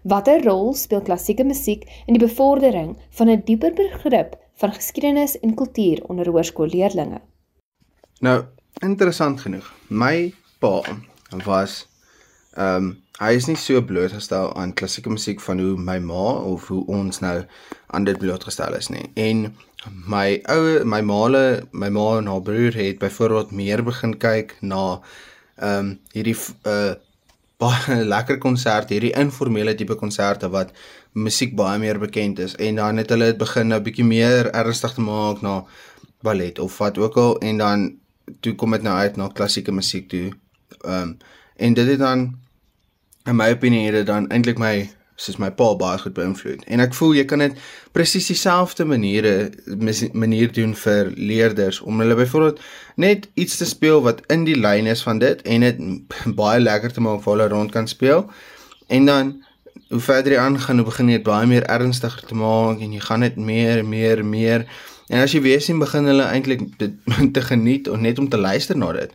Watter 0.03 0.43
rol 0.45 0.75
speel 0.75 1.03
klassieke 1.03 1.45
musiek 1.45 1.85
in 2.07 2.19
die 2.19 2.27
bevordering 2.27 2.97
van 3.11 3.31
'n 3.31 3.43
dieper 3.45 3.73
begrip 3.73 4.37
van 4.55 4.73
geskiedenis 4.73 5.41
en 5.41 5.55
kultuur 5.55 6.05
onder 6.05 6.29
hoërskoolleerdlinge? 6.29 7.21
Nou, 8.21 8.45
interessant 8.79 9.41
genoeg. 9.41 9.73
My 9.89 10.35
pa 10.59 10.83
was 11.45 11.87
ehm 12.57 12.77
um, 12.77 12.97
hy 13.23 13.37
is 13.39 13.47
nie 13.47 13.59
so 13.61 13.79
blootgestel 13.87 14.49
aan 14.59 14.73
klassieke 14.75 15.11
musiek 15.13 15.41
van 15.41 15.61
hoe 15.63 15.77
my 15.79 15.99
ma 16.03 16.25
of 16.53 16.67
hoe 16.73 16.81
ons 16.91 17.21
nou 17.23 17.37
aan 17.95 18.05
dit 18.05 18.19
blootgestel 18.19 18.75
is 18.75 18.89
nie. 18.91 19.05
En 19.15 19.45
my 20.11 20.41
ou 20.51 20.83
my 20.85 21.01
maale, 21.07 21.69
my 21.71 21.91
ma 21.95 22.07
en 22.19 22.27
haar 22.27 22.43
broer 22.43 22.75
het 22.75 22.99
byvoorbeeld 22.99 23.53
meer 23.53 23.85
begin 23.87 24.17
kyk 24.19 24.57
na 24.61 25.01
ehm 25.57 25.79
um, 25.79 25.95
hierdie 26.13 26.37
uh 26.67 26.95
baie 27.63 28.03
lekker 28.15 28.41
konsert, 28.43 28.91
hierdie 28.91 29.15
informele 29.15 29.75
tipe 29.79 29.95
konserte 29.95 30.49
wat 30.51 30.73
musiek 31.13 31.53
baie 31.55 31.79
meer 31.79 32.01
bekend 32.03 32.41
is 32.43 32.57
en 32.57 32.81
dan 32.81 32.99
het 32.99 33.13
hulle 33.15 33.31
dit 33.31 33.39
begin 33.39 33.69
nou 33.71 33.81
bietjie 33.85 34.07
meer 34.09 34.51
ernstig 34.51 34.97
te 34.97 35.05
maak 35.05 35.45
na 35.47 35.61
ballet 36.27 36.59
of 36.59 36.79
wat 36.83 36.99
ook 36.99 37.17
al 37.17 37.39
en 37.39 37.61
dan 37.63 37.85
toe 38.41 38.55
kom 38.55 38.75
dit 38.75 38.83
nou 38.83 38.97
uit 38.99 39.17
na 39.17 39.29
klassieke 39.29 39.73
musiek 39.73 40.09
toe. 40.09 40.33
Ehm 40.83 41.03
um, 41.03 41.15
en 41.63 41.77
dit 41.79 41.93
het 41.95 42.01
dan 42.03 42.27
in 43.31 43.39
my 43.39 43.53
opinie 43.55 43.85
het 43.87 44.01
dit 44.01 44.09
dan 44.09 44.29
eintlik 44.35 44.59
my 44.59 44.75
soos 45.23 45.39
my 45.39 45.51
pa 45.55 45.69
baie 45.79 45.99
goed 46.03 46.15
beïnvloed. 46.17 46.65
En 46.73 46.83
ek 46.83 46.97
voel 46.99 47.13
jy 47.15 47.25
kan 47.31 47.45
dit 47.45 47.59
presies 47.95 48.27
dieselfde 48.33 48.87
maniere 48.89 49.53
manier 50.13 50.51
doen 50.57 50.73
vir 50.75 51.13
leerders 51.15 51.79
om 51.81 52.01
hulle 52.03 52.17
byvoorbeeld 52.19 52.63
net 52.97 53.29
iets 53.39 53.61
te 53.61 53.69
speel 53.69 54.03
wat 54.03 54.25
in 54.33 54.47
die 54.49 54.59
lyn 54.59 54.89
is 54.91 55.05
van 55.07 55.23
dit 55.23 55.43
en 55.43 55.67
dit 55.69 55.83
baie 56.43 56.61
lekker 56.61 56.97
te 56.97 57.05
maak 57.05 57.23
vir 57.23 57.37
hulle 57.37 57.51
rond 57.53 57.75
kan 57.75 57.89
speel. 57.89 58.27
En 58.89 59.07
dan 59.07 59.37
hoe 59.93 60.01
verder 60.01 60.33
jy 60.33 60.41
aangaan, 60.41 60.81
hoe 60.81 60.89
begin 60.89 61.13
jy 61.13 61.21
dit 61.21 61.29
baie 61.29 61.47
meer 61.47 61.69
ernstiger 61.71 62.25
te 62.27 62.35
maak 62.35 62.81
en 62.81 62.97
jy 62.97 63.05
gaan 63.05 63.23
net 63.23 63.37
meer 63.37 63.85
en 63.85 63.89
meer 63.89 64.25
en 64.25 64.33
meer 64.33 64.67
En 65.13 65.21
as 65.21 65.35
jy 65.35 65.43
weer 65.45 65.61
sien 65.61 65.81
begin 65.83 66.09
hulle 66.09 66.25
eintlik 66.25 66.63
te 67.37 67.43
geniet 67.45 67.89
of 67.93 68.01
net 68.01 68.19
om 68.19 68.29
te 68.33 68.39
luister 68.41 68.79
na 68.79 68.93
dit. 68.97 69.13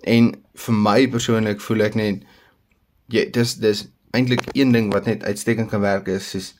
En 0.00 0.34
vir 0.64 0.76
my 0.86 1.00
persoonlik 1.14 1.62
voel 1.64 1.86
ek 1.86 1.96
net 1.98 2.26
jy 3.14 3.24
dis 3.34 3.54
dis 3.62 3.86
eintlik 4.16 4.42
een 4.52 4.74
ding 4.74 4.90
wat 4.94 5.06
net 5.06 5.24
uitstekend 5.24 5.70
kan 5.70 5.82
werk 5.84 6.08
is 6.08 6.34
is 6.34 6.50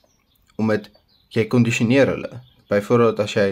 om 0.57 0.71
dit 0.71 0.89
jy 1.35 1.45
kondisioneer 1.51 2.11
hulle. 2.13 2.41
Byvoorbeeld 2.71 3.19
as 3.25 3.35
jy 3.35 3.47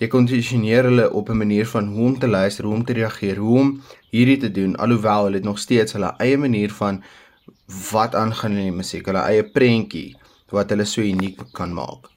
jy 0.00 0.08
kondisioneer 0.10 0.88
hulle 0.88 1.10
op 1.18 1.28
'n 1.30 1.38
manier 1.38 1.66
van 1.66 1.88
hoe 1.94 2.06
om 2.06 2.18
te 2.18 2.28
luister, 2.28 2.64
hoe 2.64 2.74
om 2.74 2.84
te 2.84 2.92
reageer, 2.92 3.36
hoe 3.36 3.58
om 3.58 3.82
hierdie 4.10 4.38
te 4.38 4.50
doen 4.50 4.76
alhoewel 4.76 5.24
hulle 5.24 5.40
nog 5.40 5.58
steeds 5.58 5.92
hulle 5.92 6.14
eie 6.18 6.36
manier 6.36 6.70
van 6.70 7.02
wat 7.92 8.14
aangaan 8.14 8.52
in 8.52 8.70
die 8.70 8.78
musiek, 8.80 9.06
hulle 9.06 9.22
eie 9.30 9.44
prentjie 9.44 10.16
wat 10.50 10.70
hulle 10.70 10.84
so 10.84 11.00
uniek 11.00 11.40
kan 11.52 11.72
maak. 11.72 12.10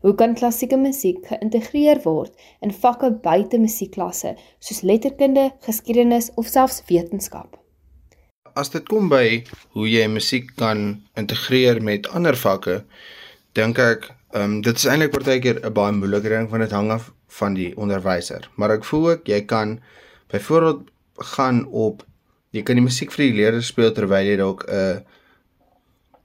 Hoe 0.00 0.14
kan 0.14 0.34
klassieke 0.38 0.76
musiek 0.78 1.24
geïntegreer 1.26 1.98
word 2.04 2.34
in 2.62 2.70
vakke 2.70 3.10
buite 3.24 3.58
musiekklasse 3.58 4.36
soos 4.62 4.84
letterkunde, 4.86 5.48
geskiedenis 5.66 6.30
of 6.38 6.46
selfs 6.46 6.84
wetenskap? 6.86 7.56
As 8.54 8.70
dit 8.70 8.86
kom 8.90 9.10
by 9.10 9.42
hoe 9.74 9.88
jy 9.90 10.06
musiek 10.10 10.52
kan 10.58 11.00
integreer 11.18 11.82
met 11.82 12.06
ander 12.14 12.38
vakke, 12.38 12.84
dink 13.58 13.82
ek, 13.82 14.06
ehm 14.36 14.44
um, 14.44 14.56
dit 14.62 14.78
is 14.78 14.86
eintlik 14.86 15.14
partykeer 15.16 15.58
'n 15.64 15.74
baie 15.74 15.92
moeilike 15.92 16.30
ding 16.30 16.46
want 16.50 16.62
dit 16.62 16.76
hang 16.78 16.90
af 16.94 17.10
van 17.40 17.54
die 17.54 17.72
onderwyser. 17.76 18.46
Maar 18.56 18.78
ek 18.78 18.84
voel 18.84 19.10
ook 19.10 19.26
jy 19.26 19.40
kan 19.50 19.80
byvoorbeeld 20.30 20.90
gaan 21.34 21.66
op 21.66 22.06
jy 22.54 22.62
kan 22.62 22.76
die 22.76 22.86
musiek 22.86 23.10
vir 23.10 23.24
die 23.26 23.38
leerders 23.40 23.66
speel 23.66 23.92
terwyl 23.92 24.26
jy 24.26 24.36
dalk 24.36 24.62
'n 24.68 24.74
uh, 24.74 25.17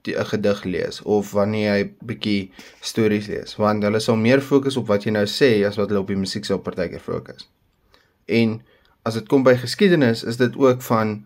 'n 0.07 0.25
gedig 0.25 0.63
lees 0.63 1.01
of 1.01 1.31
wanneer 1.31 1.77
jy 1.77 1.91
bietjie 2.05 2.51
stories 2.81 3.27
lees, 3.27 3.55
want 3.55 3.83
hulle 3.83 4.00
sal 4.00 4.15
meer 4.15 4.41
fokus 4.41 4.77
op 4.77 4.88
wat 4.88 5.03
jy 5.03 5.12
nou 5.12 5.25
sê 5.25 5.65
as 5.67 5.77
wat 5.77 5.89
hulle 5.89 6.01
op 6.01 6.07
die 6.07 6.19
musiek 6.19 6.45
sou 6.45 6.60
partykeer 6.60 7.00
fokus. 7.00 7.50
En 8.25 8.62
as 9.03 9.13
dit 9.13 9.27
kom 9.27 9.43
by 9.43 9.55
geskiedenis, 9.55 10.24
is 10.24 10.38
dit 10.38 10.55
ook 10.55 10.81
van 10.81 11.24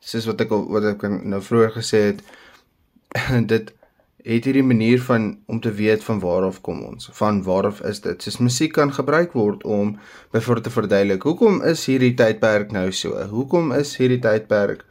soos 0.00 0.26
wat 0.26 0.40
ek 0.40 0.50
wat 0.50 0.84
ek 0.84 1.02
nou 1.24 1.40
vroeër 1.42 1.72
gesê 1.78 1.98
het, 2.10 2.22
dit 3.54 3.72
het 4.22 4.44
hierdie 4.46 4.62
manier 4.62 5.02
van 5.02 5.38
om 5.50 5.60
te 5.60 5.72
weet 5.74 6.04
van 6.04 6.20
waar 6.22 6.46
af 6.46 6.60
kom 6.60 6.82
ons, 6.86 7.08
van 7.12 7.42
waar 7.42 7.66
af 7.66 7.80
is 7.82 8.00
dit. 8.00 8.22
Soos 8.22 8.38
musiek 8.38 8.72
kan 8.72 8.92
gebruik 8.94 9.32
word 9.32 9.64
om 9.64 9.96
byvoorbeeld 10.30 10.64
te 10.64 10.70
verduidelik, 10.70 11.22
hoekom 11.22 11.62
is 11.66 11.86
hierdie 11.90 12.14
tydperk 12.14 12.70
nou 12.70 12.92
so? 12.92 13.18
Hoekom 13.30 13.72
is 13.74 13.96
hierdie 13.98 14.20
tydperk 14.22 14.84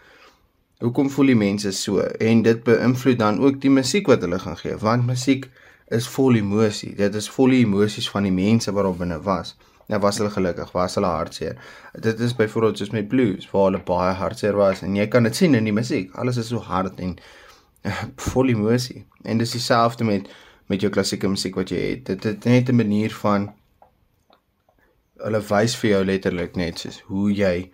Hoekom 0.81 1.09
voel 1.13 1.25
die 1.29 1.37
mense 1.37 1.71
so? 1.77 2.01
En 2.01 2.41
dit 2.41 2.63
beïnvloed 2.65 3.19
dan 3.19 3.39
ook 3.39 3.59
die 3.61 3.69
musiek 3.69 4.07
wat 4.09 4.23
hulle 4.25 4.39
gaan 4.41 4.57
gee, 4.57 4.77
want 4.81 5.05
musiek 5.05 5.45
is 5.93 6.07
vol 6.09 6.39
emosie. 6.39 6.95
Dit 6.97 7.15
is 7.15 7.27
vol 7.29 7.53
emosies 7.53 8.07
van 8.09 8.25
die 8.25 8.33
mense 8.33 8.73
wat 8.73 8.87
op 8.89 8.97
binne 8.97 9.19
was. 9.21 9.53
Nou 9.91 9.99
was 10.01 10.17
hulle 10.17 10.31
gelukkig, 10.33 10.71
was 10.73 10.95
hulle 10.97 11.11
hartseer. 11.11 11.59
Dit 11.93 12.19
is 12.19 12.33
byvoorbeeld 12.35 12.81
soos 12.81 12.93
met 12.95 13.07
blues, 13.11 13.45
waar 13.51 13.67
hulle 13.69 13.83
baie 13.85 14.15
hartseer 14.17 14.57
was 14.57 14.81
en 14.81 14.95
jy 14.97 15.05
kan 15.11 15.27
dit 15.27 15.37
sien 15.37 15.57
in 15.59 15.69
die 15.69 15.75
musiek. 15.75 16.09
Alles 16.17 16.41
is 16.41 16.49
so 16.49 16.63
hard 16.65 16.97
en 17.03 17.17
uh, 17.85 18.01
vol 18.31 18.49
emosie. 18.49 19.03
En 19.21 19.37
dis 19.37 19.57
dieselfde 19.57 20.07
met 20.07 20.31
met 20.71 20.81
jou 20.81 20.89
klassieke 20.93 21.27
musiek 21.27 21.57
wat 21.59 21.69
jy 21.69 21.79
het. 21.83 22.05
Dit 22.07 22.23
het 22.23 22.45
net 22.47 22.69
'n 22.71 22.75
manier 22.75 23.13
van 23.21 23.51
hulle 25.21 25.41
wys 25.49 25.75
vir 25.75 25.89
jou 25.89 26.03
letterlik 26.05 26.55
net 26.55 26.79
soos 26.79 27.01
hoe 27.11 27.31
jy 27.33 27.71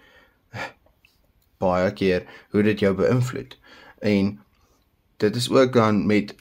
baie 1.58 1.94
keer 1.94 2.26
hoe 2.52 2.64
dit 2.64 2.80
jou 2.80 2.94
beïnvloed. 2.96 3.58
En 4.00 4.40
dit 5.18 5.36
is 5.36 5.50
ook 5.50 5.74
dan 5.74 6.06
met 6.06 6.36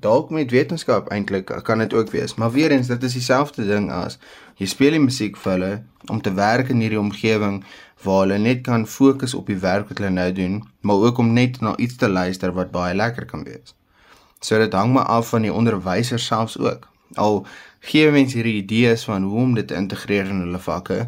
dalk 0.00 0.30
met 0.30 0.50
wetenskap 0.50 1.08
eintlik 1.08 1.50
kan 1.62 1.78
dit 1.78 1.94
ook 1.94 2.10
wees, 2.10 2.34
maar 2.34 2.50
weer 2.50 2.70
eens 2.70 2.86
dit 2.86 3.02
is 3.02 3.12
dieselfde 3.12 3.66
ding 3.66 3.90
as 3.92 4.18
jy 4.56 4.66
speel 4.66 4.96
die 4.96 5.02
musiek 5.02 5.36
vir 5.36 5.52
hulle 5.52 5.72
om 6.10 6.20
te 6.20 6.32
werk 6.34 6.70
in 6.72 6.80
hierdie 6.82 7.00
omgewing 7.00 7.62
waar 8.02 8.24
hulle 8.24 8.38
net 8.38 8.62
kan 8.66 8.86
fokus 8.86 9.34
op 9.34 9.46
die 9.46 9.58
werk 9.62 9.88
wat 9.88 9.98
hulle 9.98 10.10
nou 10.10 10.30
doen, 10.32 10.62
maar 10.80 11.04
ook 11.06 11.18
om 11.18 11.32
net 11.32 11.60
na 11.60 11.76
iets 11.76 11.96
te 11.96 12.08
luister 12.08 12.52
wat 12.52 12.72
baie 12.74 12.94
lekker 12.94 13.26
kan 13.26 13.44
wees. 13.46 13.74
So 14.40 14.58
dit 14.58 14.72
hang 14.72 14.92
maar 14.92 15.06
af 15.06 15.28
van 15.28 15.46
die 15.46 15.52
onderwyser 15.52 16.18
selfs 16.18 16.58
ook. 16.58 16.88
Al 17.14 17.44
gee 17.80 18.10
mense 18.10 18.36
hierdie 18.38 18.58
idees 18.62 19.04
van 19.04 19.22
hoe 19.22 19.38
om 19.44 19.54
dit 19.54 19.68
te 19.68 19.78
integreer 19.78 20.26
in 20.26 20.42
hulle 20.46 20.58
vakke, 20.58 21.06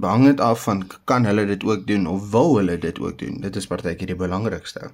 hang 0.00 0.24
dit 0.24 0.40
af 0.40 0.62
van 0.62 0.86
kan 1.04 1.24
hulle 1.24 1.46
dit 1.46 1.64
ook 1.64 1.86
doen 1.86 2.06
of 2.06 2.30
wil 2.30 2.56
hulle 2.56 2.78
dit 2.78 3.00
ook 3.00 3.18
doen. 3.18 3.40
Dit 3.40 3.56
is 3.56 3.66
partykeer 3.66 4.06
die 4.06 4.16
belangrikste. 4.16 4.90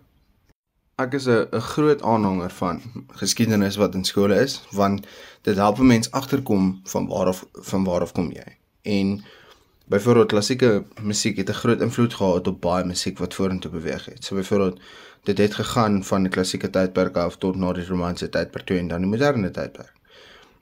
Ek 0.99 1.13
is 1.15 1.27
'n 1.27 1.47
'n 1.53 1.61
groot 1.61 2.03
aanhanger 2.03 2.51
van 2.51 2.81
geskiedenis 3.21 3.77
wat 3.77 3.95
in 3.95 4.05
skole 4.05 4.35
is 4.35 4.63
want 4.71 5.07
dit 5.43 5.57
help 5.57 5.79
mense 5.79 6.11
agterkom 6.11 6.81
van 6.85 7.07
waar 7.07 7.29
of 7.29 7.47
van 7.53 7.85
waar 7.85 8.03
of 8.03 8.13
kom 8.13 8.33
jy. 8.33 8.57
En 8.83 9.25
byvoorbeeld 9.87 10.29
klassieke 10.29 10.85
musiek 11.03 11.37
het 11.37 11.49
'n 11.49 11.61
groot 11.63 11.81
invloed 11.81 12.15
gehad 12.15 12.47
op 12.47 12.61
baie 12.61 12.85
musiek 12.85 13.19
wat 13.19 13.35
vorentoe 13.35 13.71
beweeg 13.71 14.05
het. 14.05 14.25
So 14.25 14.35
byvoorbeeld 14.35 14.81
dit 15.23 15.39
het 15.39 15.55
gegaan 15.55 16.05
van 16.05 16.23
die 16.23 16.31
klassieke 16.31 16.71
tydperk 16.71 17.17
af 17.17 17.37
tot 17.37 17.57
na 17.57 17.73
die 17.73 17.87
romantiese 17.87 18.29
tydperk 18.29 18.67
toe 18.67 18.79
en 18.79 18.89
dan 18.89 19.01
die 19.01 19.11
moderne 19.11 19.51
tydperk. 19.51 19.93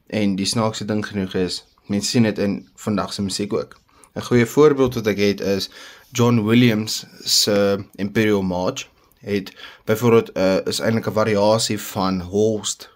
En 0.06 0.36
die 0.36 0.46
snaakse 0.46 0.84
ding 0.84 1.06
genoeg 1.06 1.34
is, 1.34 1.64
mense 1.86 2.10
sien 2.10 2.22
dit 2.22 2.38
in 2.38 2.68
vandag 2.74 3.12
se 3.12 3.22
musiek 3.22 3.52
ook. 3.52 3.85
'n 4.16 4.22
Goeie 4.22 4.46
voorbeeld 4.46 4.94
wat 4.94 5.06
ek 5.06 5.18
het 5.18 5.40
is 5.40 5.70
John 6.12 6.44
Williams 6.44 7.04
se 7.24 7.84
Imperial 7.94 8.42
March. 8.42 8.88
Het 9.20 9.52
byvoorbeeld 9.84 10.36
uh, 10.36 10.56
is 10.64 10.78
eintlik 10.78 11.06
'n 11.06 11.12
variasie 11.12 11.80
van 11.80 12.20
Holst 12.20 12.90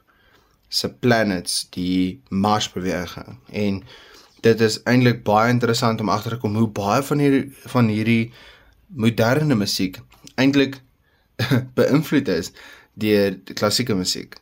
se 0.68 0.88
Planets 0.88 1.66
die 1.70 2.22
Marsbeweging 2.28 3.38
en 3.52 3.82
dit 4.40 4.60
is 4.60 4.82
eintlik 4.82 5.22
baie 5.22 5.50
interessant 5.50 6.00
om 6.00 6.08
agter 6.08 6.30
te 6.30 6.38
kom 6.38 6.56
hoe 6.56 6.68
baie 6.68 7.02
van 7.02 7.18
hierdie 7.18 7.52
van 7.64 7.88
hierdie 7.88 8.32
moderne 8.86 9.54
musiek 9.54 10.00
eintlik 10.34 10.80
beïnvloed 11.80 12.28
is 12.28 12.52
deur 12.92 13.36
die 13.44 13.54
klassieke 13.54 13.94
musiek. 13.94 14.36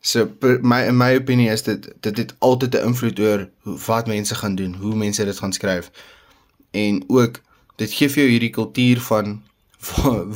So 0.00 0.30
my 0.62 0.84
in 0.86 0.96
my 0.96 1.14
opinie 1.16 1.50
is 1.50 1.62
dit 1.62 1.90
dit 2.00 2.16
het 2.16 2.34
altyd 2.38 2.74
'n 2.74 2.86
invloed 2.86 3.18
oor 3.20 3.48
wat 3.86 4.06
mense 4.06 4.34
gaan 4.34 4.54
doen, 4.54 4.74
hoe 4.74 4.94
mense 4.96 5.24
dit 5.24 5.38
gaan 5.38 5.52
skryf 5.52 5.90
en 6.70 7.02
ook 7.08 7.40
dit 7.76 7.92
gee 7.92 8.08
vir 8.08 8.22
jou 8.22 8.30
hierdie 8.30 8.54
kultuur 8.54 9.00
van 9.08 9.42
waar, 9.90 10.26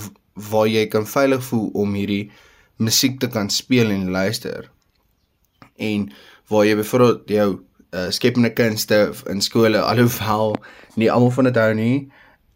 waar 0.50 0.68
jy 0.68 0.86
kan 0.92 1.06
veilig 1.06 1.44
voel 1.44 1.68
om 1.72 1.94
hierdie 1.94 2.30
musiek 2.76 3.20
te 3.20 3.28
kan 3.28 3.50
speel 3.50 3.90
en 3.90 4.10
luister. 4.10 4.70
En 5.76 6.10
waar 6.48 6.66
jy 6.66 6.76
byvoorbeeld 6.76 7.28
jou 7.28 7.48
uh, 7.94 8.10
skepende 8.10 8.52
kunste 8.52 9.12
in 9.30 9.40
skole 9.42 9.80
alhoewel 9.90 10.56
nie 10.94 11.10
almal 11.12 11.30
van 11.30 11.50
dit 11.50 11.56
hou 11.56 11.72
nie, 11.74 11.96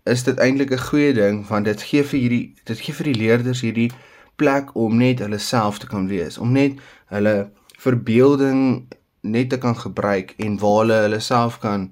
is 0.09 0.25
dit 0.25 0.39
eintlik 0.39 0.73
'n 0.73 0.87
goeie 0.89 1.13
ding 1.13 1.47
want 1.49 1.65
dit 1.65 1.83
gee 1.83 2.03
vir 2.03 2.21
hierdie 2.21 2.55
dit 2.65 2.81
gee 2.81 2.95
vir 2.95 3.13
die 3.13 3.21
leerders 3.23 3.61
hierdie 3.61 3.91
plek 4.37 4.75
om 4.75 4.97
net 4.97 5.19
hulle 5.19 5.39
self 5.39 5.79
te 5.79 5.87
kan 5.87 6.09
wees, 6.09 6.39
om 6.39 6.53
net 6.53 6.79
hulle 7.13 7.51
verbeelding 7.79 8.87
net 9.21 9.51
te 9.51 9.59
kan 9.59 9.77
gebruik 9.77 10.35
en 10.39 10.59
waar 10.59 10.79
hulle 10.81 11.01
hulle 11.07 11.21
self 11.21 11.59
kan 11.59 11.91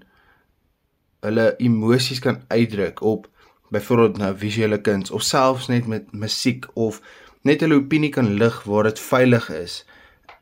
hulle 1.21 1.55
emosies 1.57 2.19
kan 2.19 2.43
uitdruk 2.49 3.01
op 3.01 3.29
byvoorbeeld 3.69 4.19
nou 4.19 4.33
visuele 4.39 4.81
kuns 4.81 5.11
of 5.11 5.23
selfs 5.23 5.67
net 5.67 5.87
met 5.87 6.13
musiek 6.13 6.67
of 6.75 7.01
net 7.43 7.61
hulle 7.61 7.79
opinie 7.81 8.11
kan 8.11 8.35
lig 8.41 8.63
waar 8.63 8.83
dit 8.83 9.01
veilig 9.01 9.51
is. 9.51 9.85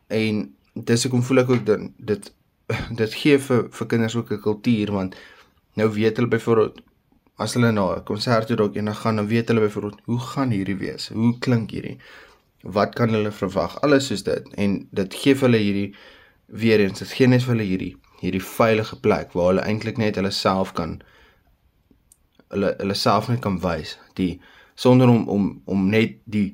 En 0.08 0.54
dis 0.74 1.04
ek 1.06 1.12
kom 1.12 1.22
voel 1.22 1.44
ek 1.44 1.52
ook 1.54 1.66
dit 1.66 1.86
dit 2.10 2.32
dit 3.00 3.14
gee 3.20 3.38
vir 3.46 3.66
vir 3.78 3.86
kinders 3.86 4.16
ook 4.16 4.32
'n 4.32 4.40
kultuur 4.40 4.92
want 4.92 5.16
nou 5.74 5.88
weet 5.92 6.16
hulle 6.16 6.28
byvoorbeeld 6.36 6.82
as 7.36 7.54
hulle 7.54 7.72
na 7.72 7.86
'n 7.96 8.04
konsert 8.04 8.46
toe 8.46 8.56
dalk 8.56 8.76
eendag 8.76 9.00
gaan, 9.00 9.16
dan 9.16 9.26
weet 9.26 9.48
hulle 9.48 9.60
byvoorbeeld 9.60 10.00
hoe 10.04 10.20
gaan 10.20 10.50
hierdie 10.50 10.76
wees? 10.76 11.08
Hoe 11.08 11.38
klink 11.38 11.70
hierdie? 11.70 11.98
Wat 12.62 12.94
kan 12.94 13.08
hulle 13.08 13.32
verwag? 13.32 13.80
Alles 13.80 14.06
soos 14.06 14.22
dit 14.22 14.44
en 14.54 14.88
dit 14.90 15.14
gee 15.14 15.34
vir 15.34 15.48
hulle 15.48 15.62
hierdie 15.62 15.94
weer 16.46 16.80
eens, 16.80 16.98
dit 16.98 17.12
gee 17.12 17.26
net 17.26 17.42
vir 17.42 17.54
hulle 17.54 17.68
hierdie 17.68 17.96
hierdie 18.24 18.42
veilige 18.42 18.96
plek 19.04 19.36
waar 19.36 19.52
hulle 19.52 19.66
eintlik 19.68 20.00
net 20.00 20.16
hulle 20.20 20.32
self 20.34 20.72
kan 20.76 20.98
hulle 22.54 22.74
hulle 22.78 22.96
self 22.98 23.28
net 23.30 23.42
kan 23.44 23.58
wys, 23.62 23.96
die 24.18 24.38
sonder 24.80 25.10
om 25.10 25.26
om 25.28 25.48
om 25.70 25.88
net 25.90 26.18
die 26.24 26.48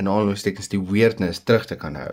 in 0.00 0.08
aanhalingstekens 0.08 0.70
die 0.72 0.80
weirdness 0.92 1.42
terug 1.44 1.66
te 1.68 1.76
kan 1.76 1.98
hou. 2.00 2.12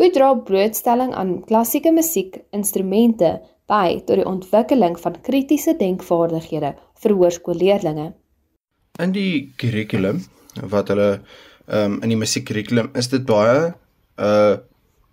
Hoe 0.00 0.08
dra 0.14 0.32
blootstelling 0.48 1.12
aan 1.14 1.40
klassieke 1.48 1.92
musiek 1.92 2.40
instrumente 2.56 3.34
by 3.70 4.00
tot 4.06 4.16
die 4.22 4.28
ontwikkeling 4.28 4.96
van 5.02 5.18
kritiese 5.26 5.76
denkvaardighede 5.78 6.72
vir 7.02 7.16
hoërskoolleerdlinge. 7.18 8.08
In 9.04 9.12
die 9.16 9.52
kurrikulum 9.60 10.24
wat 10.72 10.90
hulle 10.92 11.12
ehm 11.70 11.92
um, 11.92 12.00
in 12.02 12.10
die 12.10 12.18
musiekkurrikulum 12.18 12.90
is 12.98 13.12
dit 13.12 13.26
baie 13.28 13.70
uh 14.18 14.56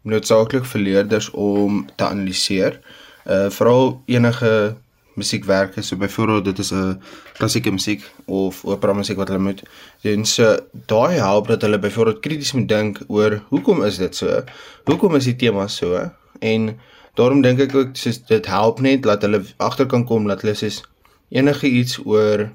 noodsaaklik 0.07 0.63
vir 0.63 0.79
leerders 0.79 1.25
om 1.35 1.81
te 1.99 2.05
analiseer. 2.05 2.77
Uh 2.79 3.06
veral 3.27 4.01
enige 4.05 4.75
musiekwerke, 5.17 5.81
so 5.81 5.97
byvoorbeeld 5.97 6.45
dit 6.45 6.59
is 6.59 6.71
'n 6.71 7.01
klassieke 7.37 7.71
musiek 7.71 8.11
of 8.25 8.65
opera 8.65 8.93
musiek 8.93 9.17
wat 9.17 9.27
hulle 9.27 9.41
moet 9.41 9.63
doen. 10.01 10.25
So 10.25 10.57
daai 10.85 11.17
help 11.17 11.47
dat 11.47 11.61
hulle 11.61 11.79
byvoorbeeld 11.79 12.19
krities 12.19 12.51
moet 12.51 12.67
dink 12.67 12.99
oor 13.07 13.41
hoekom 13.49 13.83
is 13.83 13.97
dit 13.97 14.15
so? 14.15 14.43
Hoekom 14.83 15.15
is 15.15 15.23
die 15.23 15.35
tema 15.35 15.67
so? 15.67 16.11
En 16.39 16.79
daarom 17.13 17.41
dink 17.41 17.59
ek 17.59 17.75
ook 17.75 17.95
soos 17.97 18.25
dit 18.25 18.45
help 18.45 18.79
net 18.79 19.03
dat 19.03 19.21
hulle 19.21 19.41
agter 19.57 19.85
kan 19.85 20.05
kom 20.05 20.27
dat 20.27 20.41
hulle 20.41 20.53
soos 20.53 20.83
enige 21.29 21.67
iets 21.67 21.99
oor 22.05 22.49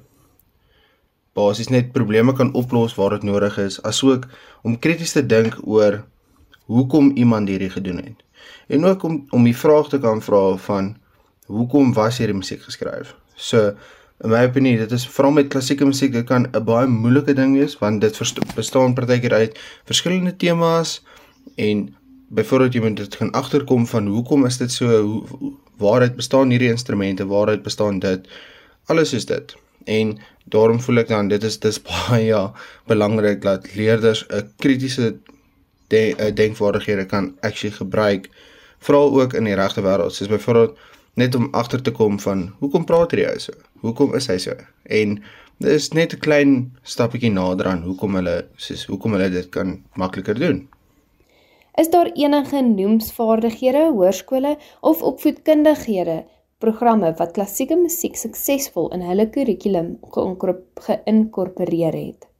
basies 1.33 1.69
net 1.69 1.91
probleme 1.91 2.33
kan 2.33 2.53
oplos 2.53 2.95
waar 2.95 3.09
dit 3.09 3.23
nodig 3.23 3.57
is, 3.57 3.81
asook 3.81 4.25
om 4.61 4.79
krities 4.79 5.11
te 5.11 5.25
dink 5.25 5.57
oor 5.63 6.03
hoekom 6.65 7.11
iemand 7.15 7.47
hierdie 7.47 7.69
gedoen 7.69 7.97
het. 7.97 8.23
En 8.67 8.85
ook 8.85 9.03
om 9.03 9.25
om 9.29 9.43
die 9.43 9.57
vraag 9.57 9.89
te 9.89 9.99
kan 9.99 10.21
vra 10.21 10.55
van 10.55 10.95
hoekom 11.45 11.93
was 11.93 12.17
hierdie 12.17 12.37
musiek 12.37 12.61
geskryf? 12.61 13.15
So 13.35 13.73
in 14.23 14.29
my 14.29 14.45
opinie, 14.45 14.77
dit 14.77 14.91
is 14.91 15.07
veral 15.07 15.31
met 15.31 15.47
klassieke 15.47 15.85
musiek, 15.85 16.13
dit 16.13 16.25
kan 16.25 16.47
'n 16.51 16.63
baie 16.63 16.87
moeilike 16.87 17.33
ding 17.33 17.57
wees 17.57 17.77
want 17.77 18.01
dit 18.01 18.19
bestaan 18.55 18.93
partykeer 18.93 19.33
uit 19.33 19.59
verskillende 19.85 20.35
temas 20.35 21.03
en 21.55 21.95
byvoorbeeld 22.29 22.73
jy 22.73 22.81
moet 22.81 22.97
dit 22.97 23.15
gaan 23.15 23.31
agterkom 23.31 23.87
van 23.87 24.07
hoekom 24.07 24.45
is 24.45 24.57
dit 24.57 24.71
so 24.71 25.01
hoe 25.01 25.53
waaruit 25.77 26.15
bestaan 26.15 26.49
hierdie 26.49 26.69
instrumente, 26.69 27.25
waaruit 27.25 27.63
bestaan 27.63 27.99
dit? 27.99 28.27
alles 28.85 29.13
is 29.13 29.25
dit. 29.25 29.55
En 29.83 30.17
daarom 30.45 30.79
voel 30.81 31.03
ek 31.03 31.11
dan 31.11 31.27
dit 31.31 31.43
is 31.43 31.59
dis 31.59 31.79
baie 31.87 32.25
ja, 32.25 32.43
belangrik 32.87 33.41
dat 33.41 33.67
leerders 33.75 34.25
'n 34.27 34.51
kritiese 34.57 35.15
de, 35.87 36.31
denkvaardighede 36.33 37.05
kan 37.05 37.37
actually 37.41 37.75
gebruik 37.75 38.29
veral 38.77 39.21
ook 39.21 39.33
in 39.33 39.43
die 39.43 39.55
regte 39.55 39.81
wêreld. 39.81 40.11
Soos 40.13 40.27
byvoorbeeld 40.27 40.77
net 41.13 41.35
om 41.35 41.47
agter 41.51 41.81
te 41.81 41.91
kom 41.91 42.19
van 42.19 42.53
hoekom 42.59 42.85
praat 42.85 43.11
hy 43.11 43.37
so? 43.37 43.53
Hoekom 43.85 44.15
is 44.15 44.27
hy 44.27 44.37
so? 44.37 44.55
En 44.83 45.21
dis 45.63 45.89
net 45.93 46.13
'n 46.13 46.19
klein 46.19 46.51
stappietjie 46.83 47.31
nader 47.31 47.67
aan 47.67 47.83
hoekom 47.83 48.15
hulle 48.15 48.47
soos 48.55 48.85
hoekom 48.85 49.11
hulle 49.11 49.29
dit 49.29 49.49
kan 49.49 49.83
makliker 49.95 50.39
doen. 50.39 50.67
Is 51.75 51.89
daar 51.89 52.11
enige 52.13 52.61
noemsvaardighede, 52.61 53.91
hoërskole 53.91 54.57
of 54.81 55.01
opvoedkundighede 55.01 56.23
programme 56.57 57.13
wat 57.17 57.31
klassieke 57.31 57.75
musiek 57.75 58.15
suksesvol 58.15 58.91
in 58.95 59.01
hulle 59.01 59.29
kurrikulum 59.29 59.97
geïnkorporeer 60.87 61.93
het. 61.93 62.32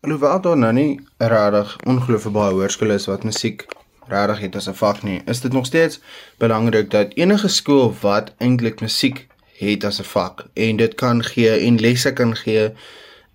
Alhoewel 0.00 0.40
daar 0.40 0.56
nou 0.56 0.72
nie 0.72 1.00
regtig 1.16 1.70
ongelooflik 1.90 2.32
baie 2.32 2.52
hoërskole 2.54 2.94
is 2.94 3.08
wat 3.10 3.24
musiek 3.26 3.64
regtig 4.06 4.42
het 4.44 4.56
as 4.60 4.68
'n 4.70 4.76
vak 4.80 5.00
nie, 5.02 5.22
is 5.26 5.40
dit 5.40 5.52
nog 5.52 5.66
steeds 5.66 5.98
belangrik 6.38 6.90
dat 6.90 7.14
enige 7.14 7.48
skool 7.48 7.90
wat 8.00 8.30
eintlik 8.38 8.80
musiek 8.80 9.26
het 9.58 9.84
as 9.84 9.98
'n 9.98 10.04
vak 10.04 10.44
en 10.54 10.76
dit 10.76 10.94
kan 10.94 11.24
gee 11.24 11.50
en 11.50 11.80
lesse 11.80 12.12
kan 12.12 12.36
gee, 12.36 12.70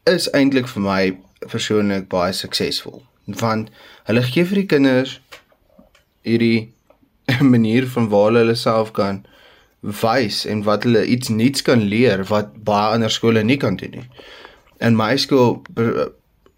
is 0.04 0.30
eintlik 0.30 0.67
vir 0.67 0.82
my 0.82 1.17
persoonlik 1.39 2.08
baie 2.08 2.34
suksesvol. 2.34 3.04
Want 3.26 3.69
hulle 4.04 4.23
gee 4.23 4.45
vir 4.45 4.56
die 4.56 4.65
kinders 4.65 5.21
hierdie 6.21 6.71
manier 7.54 7.88
van 7.88 8.10
waar 8.10 8.32
hulle 8.32 8.56
self 8.56 8.91
kan 8.91 9.26
wys 9.82 10.45
en 10.45 10.63
wat 10.63 10.84
hulle 10.84 11.06
iets 11.06 11.28
nuuts 11.28 11.62
kan 11.62 11.82
leer 11.82 12.23
wat 12.23 12.63
baie 12.63 12.93
ander 12.93 13.12
skole 13.12 13.43
nie 13.43 13.58
kan 13.58 13.76
doen 13.76 13.91
nie. 13.91 14.10
In 14.80 14.95
my 14.95 15.17
skool 15.17 15.63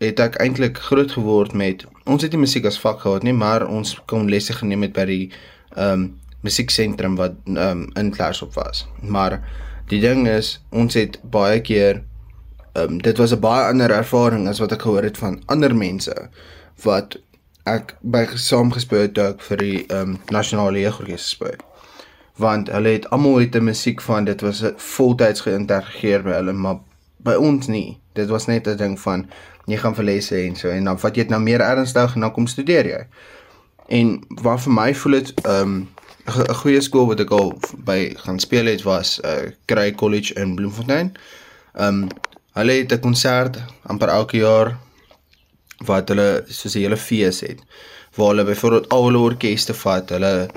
het 0.04 0.20
ek 0.20 0.36
eintlik 0.44 0.78
groot 0.78 1.12
geword 1.12 1.54
met 1.54 1.86
ons 2.06 2.22
het 2.22 2.32
nie 2.32 2.44
musiek 2.44 2.66
as 2.66 2.80
vak 2.80 3.00
gehad 3.00 3.24
nie, 3.24 3.34
maar 3.34 3.68
ons 3.68 3.96
kon 4.06 4.30
lesse 4.30 4.54
geneem 4.54 4.82
het 4.82 4.94
by 4.94 5.06
die 5.06 5.26
ehm 5.76 5.92
um, 5.92 6.14
musieksentrum 6.46 7.16
wat 7.18 7.38
ehm 7.46 7.58
um, 7.58 7.88
in 7.98 8.12
klas 8.14 8.42
op 8.42 8.54
was. 8.54 8.86
Maar 9.02 9.40
die 9.90 10.00
ding 10.00 10.28
is 10.28 10.60
ons 10.70 10.94
het 10.94 11.20
baie 11.24 11.62
keer 11.62 12.04
ehm 12.74 12.98
um, 12.98 13.02
dit 13.02 13.18
was 13.18 13.34
'n 13.34 13.40
baie 13.40 13.70
ander 13.70 13.92
ervaring 13.92 14.48
as 14.48 14.60
wat 14.60 14.72
ek 14.72 14.82
gehoor 14.82 15.04
het 15.04 15.18
van 15.18 15.42
ander 15.46 15.76
mense 15.76 16.30
wat 16.84 17.18
ek 17.64 17.96
by 18.02 18.26
saamgespeel 18.36 19.08
het 19.08 19.42
vir 19.50 19.58
die 19.58 19.86
ehm 19.88 20.02
um, 20.02 20.18
nasionale 20.30 20.80
jeugorkes 20.80 21.30
speel 21.30 21.62
want 22.36 22.70
hulle 22.70 22.90
het 22.90 23.10
almal 23.10 23.38
uit 23.38 23.56
'n 23.56 23.64
musiek 23.64 24.02
van 24.02 24.26
dit 24.26 24.42
was 24.42 24.64
voltyds 24.78 25.42
geïntegreer 25.42 26.24
by 26.24 26.32
hulle 26.32 26.54
maar 26.54 26.80
by 27.18 27.34
ons 27.34 27.68
nie 27.68 27.98
dit 28.14 28.30
was 28.30 28.46
net 28.46 28.68
'n 28.68 28.78
ding 28.78 29.00
van 29.00 29.26
jy 29.66 29.78
gaan 29.78 29.96
vir 29.96 30.06
lesse 30.06 30.38
en 30.42 30.56
so 30.56 30.70
en 30.70 30.84
dan 30.84 31.00
vat 31.00 31.16
jy 31.16 31.24
dit 31.24 31.30
nou 31.30 31.42
meer 31.42 31.62
ernstig 31.62 32.16
en 32.16 32.22
dan 32.22 32.32
kom 32.32 32.48
studeer 32.48 32.86
jy 32.86 33.02
en 33.88 34.16
wat 34.42 34.62
vir 34.66 34.74
my 34.74 34.94
voel 34.94 35.20
dit 35.20 35.34
ehm, 35.46 35.76
'n 36.26 36.42
um, 36.42 36.56
goeie 36.62 36.82
skool 36.82 37.06
wat 37.08 37.20
ek 37.22 37.32
al 37.32 37.52
by 37.86 38.14
gaan 38.18 38.40
speel 38.40 38.66
het 38.66 38.82
was 38.84 39.20
uh, 39.22 39.52
Grey 39.70 39.92
College 39.92 40.34
in 40.34 40.56
Bloemfontein. 40.56 41.14
Ehm 41.78 42.04
um, 42.04 42.08
hulle 42.56 42.72
het 42.72 42.94
'n 42.94 43.00
konsert 43.00 43.60
amper 43.84 44.10
elke 44.10 44.38
jaar 44.38 44.78
wat 45.86 46.10
hulle 46.10 46.44
soos 46.48 46.76
'n 46.76 46.80
hele 46.80 46.98
fees 46.98 47.40
het 47.40 47.60
waar 48.16 48.28
hulle 48.28 48.46
byvoorbeeld 48.46 48.90
al 48.90 49.06
hulle 49.06 49.18
orkeste 49.18 49.74
vat, 49.74 50.10
hulle 50.10 50.50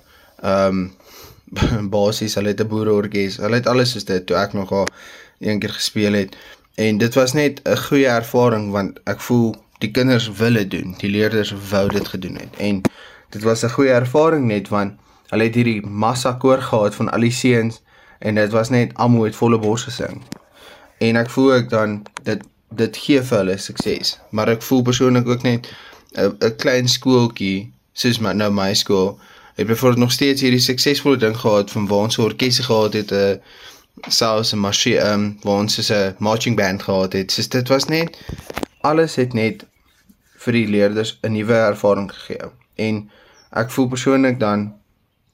ehm 0.43 0.79
um, 0.79 1.89
basies 1.97 2.35
hulle 2.35 2.49
het 2.49 2.61
'n 2.61 2.69
boereorkes. 2.69 3.37
Hulle 3.37 3.55
het 3.61 3.67
alles 3.67 3.91
soos 3.91 4.05
dit 4.05 4.27
toe 4.27 4.37
ek 4.37 4.53
nog 4.53 4.73
al 4.73 4.87
een 5.39 5.59
keer 5.59 5.73
gespeel 5.73 6.13
het. 6.13 6.37
En 6.79 6.99
dit 6.99 7.15
was 7.15 7.33
net 7.33 7.61
'n 7.63 7.77
goeie 7.77 8.07
ervaring 8.07 8.71
want 8.71 9.01
ek 9.05 9.21
voel 9.21 9.55
die 9.79 9.91
kinders 9.91 10.31
wil 10.31 10.53
dit 10.53 10.71
doen. 10.71 10.95
Die 10.99 11.11
leerders 11.11 11.55
wou 11.71 11.89
dit 11.89 12.09
gedoen 12.09 12.35
het. 12.35 12.57
En 12.57 12.81
dit 13.29 13.43
was 13.43 13.63
'n 13.65 13.71
goeie 13.71 13.91
ervaring 13.91 14.47
net 14.47 14.69
want 14.69 14.93
hulle 15.27 15.43
het 15.43 15.55
hierdie 15.55 15.87
massa 15.87 16.33
koor 16.33 16.63
gehad 16.63 16.95
van 16.95 17.11
al 17.11 17.21
die 17.21 17.31
seuns 17.31 17.83
en 18.19 18.35
dit 18.35 18.53
was 18.53 18.69
net 18.69 18.95
almal 18.95 19.23
het 19.23 19.37
volle 19.37 19.59
bors 19.59 19.83
gesing. 19.83 20.23
En 20.99 21.17
ek 21.17 21.31
voel 21.31 21.55
ek 21.55 21.69
dan 21.69 22.03
dit 22.23 22.43
dit 22.71 22.97
gee 22.97 23.23
vir 23.23 23.39
hulle 23.39 23.57
sukses. 23.57 24.19
Maar 24.31 24.49
ek 24.49 24.63
voel 24.63 24.83
persoonlik 24.83 25.29
ook 25.29 25.43
net 25.43 25.69
'n 26.15 26.57
klein 26.57 26.89
skooltjie 26.89 27.73
soos 27.93 28.19
my 28.19 28.33
nou 28.33 28.53
my 28.53 28.75
skool 28.75 29.19
het 29.55 29.67
byvoorbeeld 29.67 30.01
nog 30.01 30.13
steeds 30.13 30.41
hierdie 30.41 30.61
suksesvolle 30.61 31.17
ding 31.17 31.37
gehad 31.37 31.71
van 31.71 31.87
waar 31.87 31.99
ons 31.99 32.19
'n 32.19 32.23
orkes 32.23 32.59
gehad 32.59 32.93
het 32.93 33.11
'n 33.11 33.15
uh, 33.15 33.37
selfs 34.09 34.53
'n 34.53 34.59
marchie 34.59 34.99
ehm 34.99 35.15
um, 35.15 35.39
waar 35.43 35.59
ons 35.59 35.91
'n 35.91 36.15
marching 36.19 36.57
band 36.57 36.83
gehad 36.83 37.13
het. 37.13 37.33
So 37.33 37.43
dit 37.49 37.69
was 37.69 37.85
net 37.85 38.19
alles 38.81 39.17
het 39.17 39.33
net 39.33 39.67
vir 40.43 40.53
die 40.53 40.67
leerders 40.67 41.19
'n 41.23 41.33
nuwe 41.33 41.55
ervaring 41.55 42.11
gegee. 42.13 42.51
En 42.77 43.11
ek 43.51 43.71
voel 43.71 43.89
persoonlik 43.89 44.41
dan 44.41 44.75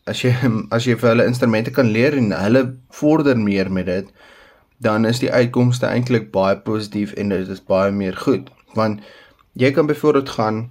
as 0.06 0.22
jy 0.22 0.34
as 0.76 0.84
jy 0.84 0.96
vir 0.96 1.08
hulle 1.08 1.26
instrumente 1.26 1.70
kan 1.70 1.90
leer 1.90 2.16
en 2.16 2.32
hulle 2.32 2.76
vorder 2.90 3.38
meer 3.38 3.72
met 3.72 3.86
dit, 3.86 4.06
dan 4.78 5.04
is 5.04 5.18
die 5.18 5.32
uitkomste 5.32 5.86
eintlik 5.86 6.30
baie 6.32 6.56
positief 6.56 7.12
en 7.12 7.28
dit 7.28 7.48
is 7.48 7.64
baie 7.64 7.92
meer 7.92 8.16
goed. 8.16 8.50
Want 8.74 9.00
jy 9.52 9.70
kan 9.72 9.86
byvoorbeeld 9.86 10.28
gaan 10.28 10.70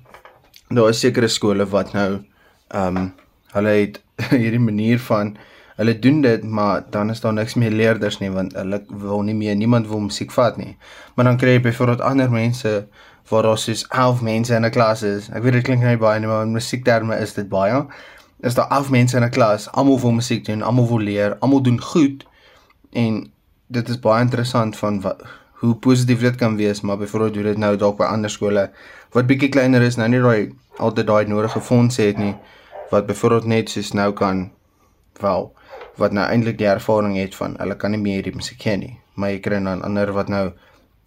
daar 0.69 0.89
is 0.89 0.99
sekere 0.99 1.27
skole 1.27 1.65
wat 1.65 1.93
nou 1.93 2.23
ehm 2.67 2.97
um, 2.97 3.13
hulle 3.53 3.69
het 3.69 4.01
hierdie 4.43 4.60
manier 4.60 4.99
van 4.99 5.38
hulle 5.75 5.99
doen 5.99 6.21
dit 6.21 6.43
maar 6.43 6.83
dan 6.89 7.09
is 7.09 7.21
daar 7.21 7.33
niks 7.33 7.53
meer 7.53 7.71
leerders 7.71 8.19
nie 8.19 8.31
want 8.31 8.53
hulle 8.53 8.83
wil 8.88 9.21
nie 9.21 9.36
meer 9.36 9.55
niemand 9.55 9.88
wil 9.88 9.99
musiek 9.99 10.31
vat 10.31 10.57
nie. 10.57 10.77
Maar 11.15 11.25
dan 11.25 11.38
kry 11.38 11.57
jy 11.57 11.62
byvoorbeeld 11.67 12.01
ander 12.01 12.31
mense 12.31 12.88
waar 13.29 13.43
daar 13.47 13.57
soos 13.57 13.86
11 13.88 14.21
mense 14.21 14.55
in 14.55 14.65
'n 14.65 14.71
klas 14.71 15.01
is. 15.03 15.29
Ek 15.29 15.43
weet 15.43 15.53
dit 15.53 15.63
klink 15.63 15.83
nie 15.83 15.97
baie 15.97 16.19
nie 16.19 16.27
maar 16.27 16.43
in 16.43 16.51
musiekterme 16.51 17.17
is 17.19 17.33
dit 17.33 17.49
baie. 17.49 17.86
Is 18.41 18.53
daar 18.53 18.69
11 18.69 18.89
mense 18.89 19.17
in 19.17 19.23
'n 19.23 19.29
klas, 19.29 19.71
almal 19.71 19.99
wil 19.99 20.12
musiek 20.12 20.45
doen, 20.45 20.62
almal 20.62 20.88
wil 20.88 20.99
leer, 20.99 21.38
almal 21.39 21.62
doen 21.62 21.81
goed 21.81 22.25
en 22.91 23.31
dit 23.67 23.89
is 23.89 23.99
baie 23.99 24.21
interessant 24.21 24.77
van 24.77 25.01
wat 25.01 25.21
hoe 25.63 25.75
positief 25.75 26.19
dit 26.19 26.36
kan 26.36 26.55
wees, 26.55 26.81
maar 26.81 26.97
byvoorbeeld 26.97 27.36
hoe 27.36 27.43
dit 27.43 27.57
nou 27.57 27.75
dalk 27.77 27.97
by 27.97 28.03
ander 28.03 28.29
skole 28.29 28.71
wat 29.12 29.27
bietjie 29.27 29.49
kleiner 29.49 29.81
is, 29.81 29.95
nou 29.95 30.09
nie 30.09 30.19
daai 30.19 30.51
altyd 30.77 31.07
daai 31.07 31.25
nodige 31.25 31.62
fondse 31.62 32.01
het 32.01 32.17
nie 32.17 32.36
wat 32.89 33.05
byvoorbeeld 33.05 33.45
net 33.45 33.69
soos 33.69 33.91
nou 33.91 34.12
kan 34.13 34.51
wel 35.21 35.53
wat 36.01 36.12
nou 36.12 36.25
eintlik 36.25 36.58
die 36.58 36.67
ervaring 36.67 37.17
het 37.17 37.36
van 37.36 37.56
hulle 37.60 37.75
kan 37.75 37.91
nie 37.91 38.01
meer 38.01 38.21
hierdie 38.21 38.36
musiek 38.36 38.58
ken 38.58 38.79
nie, 38.79 38.97
maar 39.15 39.29
jy 39.29 39.39
kry 39.39 39.60
dan 39.63 39.82
ander 39.86 40.13
wat 40.13 40.29
nou 40.29 40.51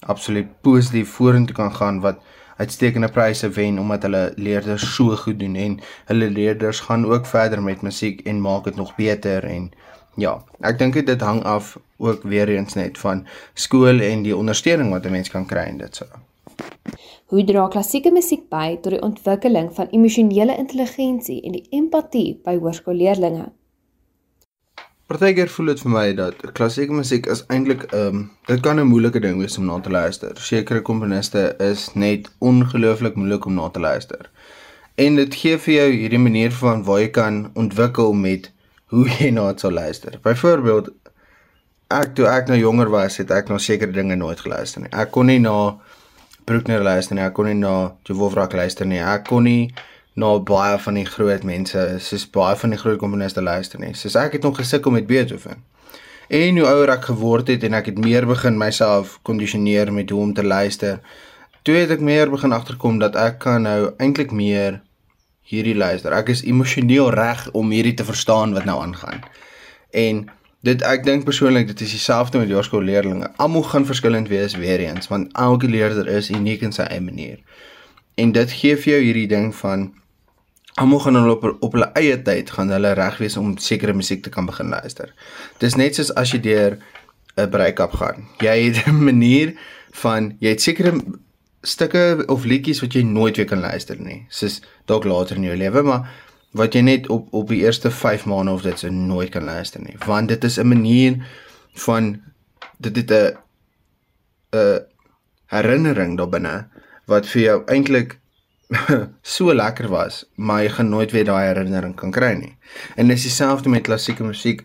absoluut 0.06 0.48
positief 0.62 1.10
vorentoe 1.18 1.56
kan 1.56 1.72
gaan 1.74 2.00
wat 2.00 2.20
uitstekende 2.56 3.08
pryse 3.12 3.48
wen 3.48 3.78
omdat 3.78 4.02
hulle 4.02 4.22
leerders 4.36 4.84
so 4.94 5.16
goed 5.16 5.38
doen 5.38 5.56
en 5.56 5.80
hulle 6.10 6.30
leerders 6.30 6.80
gaan 6.80 7.04
ook 7.06 7.26
verder 7.26 7.62
met 7.62 7.82
musiek 7.82 8.20
en 8.20 8.40
maak 8.40 8.64
dit 8.64 8.76
nog 8.76 8.94
beter 8.96 9.44
en 9.44 9.70
ja, 10.16 10.38
ek 10.64 10.78
dink 10.80 10.96
dit 11.06 11.20
hang 11.20 11.42
af 11.44 11.76
ook 11.96 12.22
weer 12.22 12.48
eens 12.48 12.74
net 12.74 12.98
van 12.98 13.26
skool 13.54 14.00
en 14.00 14.22
die 14.24 14.36
ondersteuning 14.36 14.90
wat 14.90 15.04
'n 15.04 15.12
mens 15.12 15.30
kan 15.30 15.46
kry 15.46 15.66
en 15.68 15.78
dit 15.78 15.96
so. 15.96 16.06
Hoe 17.26 17.44
dra 17.44 17.68
klassieke 17.68 18.10
musiek 18.12 18.48
by 18.48 18.78
tot 18.80 18.92
die 18.92 19.02
ontwikkeling 19.02 19.74
van 19.74 19.88
emosionele 19.90 20.56
intelligensie 20.56 21.42
en 21.42 21.52
die 21.52 21.66
empatie 21.70 22.40
by 22.44 22.56
hoërskoolleerdlinge? 22.56 23.52
Partykeer 25.06 25.46
voel 25.54 25.68
dit 25.70 25.80
vir 25.84 25.90
my 25.94 26.06
dat 26.18 26.40
klassieke 26.58 26.94
musiek 26.98 27.28
is 27.30 27.44
eintlik 27.54 27.84
ehm 27.94 28.16
um, 28.16 28.22
dit 28.48 28.62
kan 28.62 28.80
'n 28.82 28.88
moeilike 28.90 29.20
ding 29.22 29.36
wees 29.38 29.58
om 29.58 29.66
na 29.66 29.76
te 29.80 29.90
luister. 29.90 30.32
Sekere 30.34 30.80
komponiste 30.88 31.54
is 31.62 31.84
net 31.94 32.26
ongelooflik 32.38 33.14
moeilik 33.14 33.46
om 33.46 33.54
na 33.54 33.68
te 33.68 33.80
luister. 33.80 34.26
En 34.96 35.14
dit 35.14 35.34
gee 35.34 35.58
vir 35.58 35.74
jou 35.74 35.90
hierdie 35.92 36.18
manier 36.18 36.52
van 36.52 36.82
waar 36.84 37.00
jy 37.00 37.08
kan 37.08 37.50
ontwikkel 37.54 38.12
met 38.12 38.50
hoe 38.86 39.06
jy 39.18 39.30
na 39.30 39.46
dit 39.52 39.60
sal 39.60 39.72
luister. 39.72 40.18
Byvoorbeeld 40.22 40.90
ek 41.90 42.14
toe 42.14 42.26
ek 42.26 42.48
nou 42.48 42.58
jonger 42.58 42.90
was, 42.90 43.16
het 43.16 43.30
ek 43.30 43.48
na 43.48 43.58
sekere 43.58 43.92
dinge 43.92 44.16
nooit 44.16 44.40
geluister 44.40 44.82
nie. 44.82 44.90
Ek 44.90 45.10
kon 45.10 45.26
nie 45.26 45.38
na 45.38 45.78
Bruckner 46.44 46.82
luister 46.82 47.14
nie, 47.14 47.22
ek 47.22 47.34
kon 47.34 47.46
nie 47.46 47.54
na 47.54 47.92
Dvorak 48.02 48.52
luister 48.52 48.86
nie. 48.86 48.98
Ek 48.98 49.24
kon 49.30 49.44
nie 49.44 49.70
na 50.16 50.38
baie 50.40 50.78
van 50.80 50.96
die 50.96 51.04
groot 51.04 51.42
mense, 51.44 51.80
soos 52.00 52.24
baie 52.32 52.56
van 52.56 52.72
die 52.72 52.78
groot 52.80 52.98
komponiste 52.98 53.42
luister 53.44 53.80
nie. 53.82 53.92
Soos 53.92 54.16
ek 54.16 54.38
het 54.38 54.46
nog 54.48 54.56
gesukkel 54.56 54.94
met 54.94 55.06
Beethoven. 55.06 55.60
En 56.32 56.56
hoe 56.58 56.66
ouer 56.66 56.94
ek 56.94 57.10
geword 57.10 57.52
het 57.52 57.66
en 57.68 57.76
ek 57.76 57.90
het 57.92 57.98
meer 58.00 58.24
begin 58.26 58.56
myself 58.58 59.18
kondisioneer 59.28 59.92
met 59.92 60.10
hoe 60.10 60.22
om 60.24 60.32
te 60.34 60.44
luister, 60.44 61.02
toe 61.68 61.76
het 61.76 61.92
ek 61.92 62.00
meer 62.00 62.32
begin 62.32 62.56
agterkom 62.56 62.96
dat 63.02 63.18
ek 63.20 63.38
kan 63.44 63.68
nou 63.68 63.92
eintlik 64.02 64.32
meer 64.32 64.80
hierdie 65.46 65.76
luister. 65.76 66.16
Ek 66.16 66.32
is 66.32 66.42
emosioneel 66.48 67.12
reg 67.14 67.44
om 67.52 67.70
hierdie 67.70 67.94
te 67.94 68.08
verstaan 68.08 68.56
wat 68.56 68.64
nou 68.64 68.80
aangaan. 68.82 69.20
En 69.92 70.24
dit 70.66 70.82
ek 70.82 71.04
dink 71.04 71.28
persoonlik 71.28 71.68
dit 71.70 71.84
is 71.84 71.92
dieselfde 71.94 72.40
met 72.40 72.50
jaarskoolleerdlinge. 72.50 73.28
Almal 73.36 73.68
gaan 73.68 73.86
verskillend 73.86 74.32
wees 74.32 74.56
weer 74.56 74.80
eens, 74.88 75.12
want 75.12 75.28
elke 75.36 75.68
leerder 75.68 76.08
is 76.08 76.32
uniek 76.32 76.64
in 76.64 76.72
sy 76.72 76.88
eie 76.88 77.04
manier. 77.04 77.38
En 78.16 78.32
dit 78.32 78.58
gee 78.58 78.80
vir 78.80 78.92
jou 78.96 79.00
hierdie 79.04 79.28
ding 79.30 79.52
van 79.60 79.90
almal 80.76 81.00
gaan 81.00 81.16
hulle 81.16 81.36
op 81.36 81.44
op 81.64 81.72
hulle 81.72 81.88
eie 81.96 82.16
tyd 82.22 82.50
gaan 82.52 82.70
hulle 82.74 82.92
reg 82.98 83.18
wees 83.22 83.36
om 83.40 83.56
sekere 83.56 83.94
musiek 83.96 84.22
te 84.22 84.30
kan 84.30 84.46
begin 84.46 84.68
luister. 84.68 85.12
Dis 85.62 85.76
net 85.80 85.96
soos 85.96 86.12
as 86.14 86.32
jy 86.32 86.40
deur 86.44 86.78
'n 87.36 87.50
break-up 87.50 87.92
gaan. 87.92 88.28
Jy 88.40 88.56
het 88.64 88.86
'n 88.86 89.04
manier 89.04 89.54
van 89.92 90.36
jy 90.40 90.48
het 90.48 90.60
sekere 90.60 90.92
stukke 91.62 92.24
of 92.28 92.44
liedjies 92.44 92.80
wat 92.80 92.92
jy 92.92 93.02
nooit 93.02 93.36
weer 93.36 93.46
kan 93.46 93.60
luister 93.60 93.96
nie. 94.00 94.26
Soos 94.28 94.60
dalk 94.86 95.04
later 95.04 95.36
in 95.36 95.42
jou 95.42 95.56
lewe, 95.56 95.82
maar 95.82 96.08
wat 96.52 96.74
jy 96.74 96.80
net 96.80 97.08
op 97.08 97.28
op 97.32 97.48
die 97.48 97.62
eerste 97.64 97.90
5 97.90 98.26
maande 98.26 98.52
of 98.52 98.62
dit 98.62 98.78
se 98.78 98.90
nooit 98.90 99.30
kan 99.30 99.44
luister 99.44 99.80
nie. 99.80 99.96
Want 100.06 100.28
dit 100.28 100.44
is 100.44 100.58
'n 100.58 100.68
manier 100.68 101.26
van 101.72 102.22
dit 102.78 102.96
het 102.96 103.10
'n 103.10 103.36
'n 104.52 104.80
herinnering 105.46 106.16
daarbinne 106.16 106.68
wat 107.06 107.26
vir 107.26 107.42
jou 107.42 107.62
eintlik 107.66 108.18
so 109.36 109.54
lekker 109.54 109.88
was, 109.88 110.24
maar 110.34 110.62
jy 110.64 110.72
gaan 110.74 110.88
nooit 110.88 111.12
weer 111.14 111.24
daai 111.24 111.46
herinnering 111.46 111.94
kan 111.94 112.10
kry 112.10 112.32
nie. 112.38 112.56
En 112.96 113.08
dis 113.08 113.22
dieselfde 113.22 113.70
met 113.70 113.86
klassieke 113.86 114.24
musiek. 114.26 114.64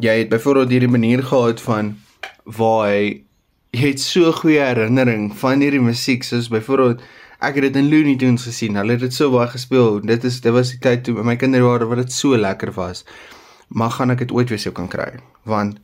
Jy 0.00 0.16
het 0.24 0.32
byvoorbeeld 0.32 0.72
hierdie 0.74 0.90
manier 0.90 1.22
gehad 1.22 1.60
van 1.60 1.94
waar 2.44 2.88
hy 2.88 3.24
jy 3.74 3.90
het 3.90 4.00
so 4.00 4.32
goeie 4.32 4.62
herinnering 4.62 5.32
van 5.38 5.62
hierdie 5.62 5.82
musiek 5.82 6.24
soos 6.24 6.48
byvoorbeeld 6.48 7.02
ek 7.44 7.58
het 7.58 7.66
dit 7.66 7.76
in 7.76 7.88
Looney 7.90 8.16
Tunes 8.16 8.46
gesien. 8.46 8.78
Hulle 8.78 8.96
het 8.96 9.04
dit 9.04 9.14
so 9.14 9.30
baie 9.34 9.50
gespeel. 9.50 9.98
Dit 10.00 10.24
is 10.24 10.40
dit 10.40 10.54
was 10.54 10.72
die 10.72 10.80
tyd 10.80 11.04
toe 11.04 11.24
my 11.26 11.36
kinderjare 11.36 11.88
wat 11.90 12.04
dit 12.04 12.12
so 12.12 12.38
lekker 12.38 12.72
was. 12.78 13.04
Maar 13.68 13.92
gaan 13.96 14.14
ek 14.14 14.24
dit 14.24 14.32
ooit 14.32 14.48
weer 14.48 14.62
sou 14.62 14.72
kan 14.74 14.88
kry? 14.88 15.10
Want 15.44 15.80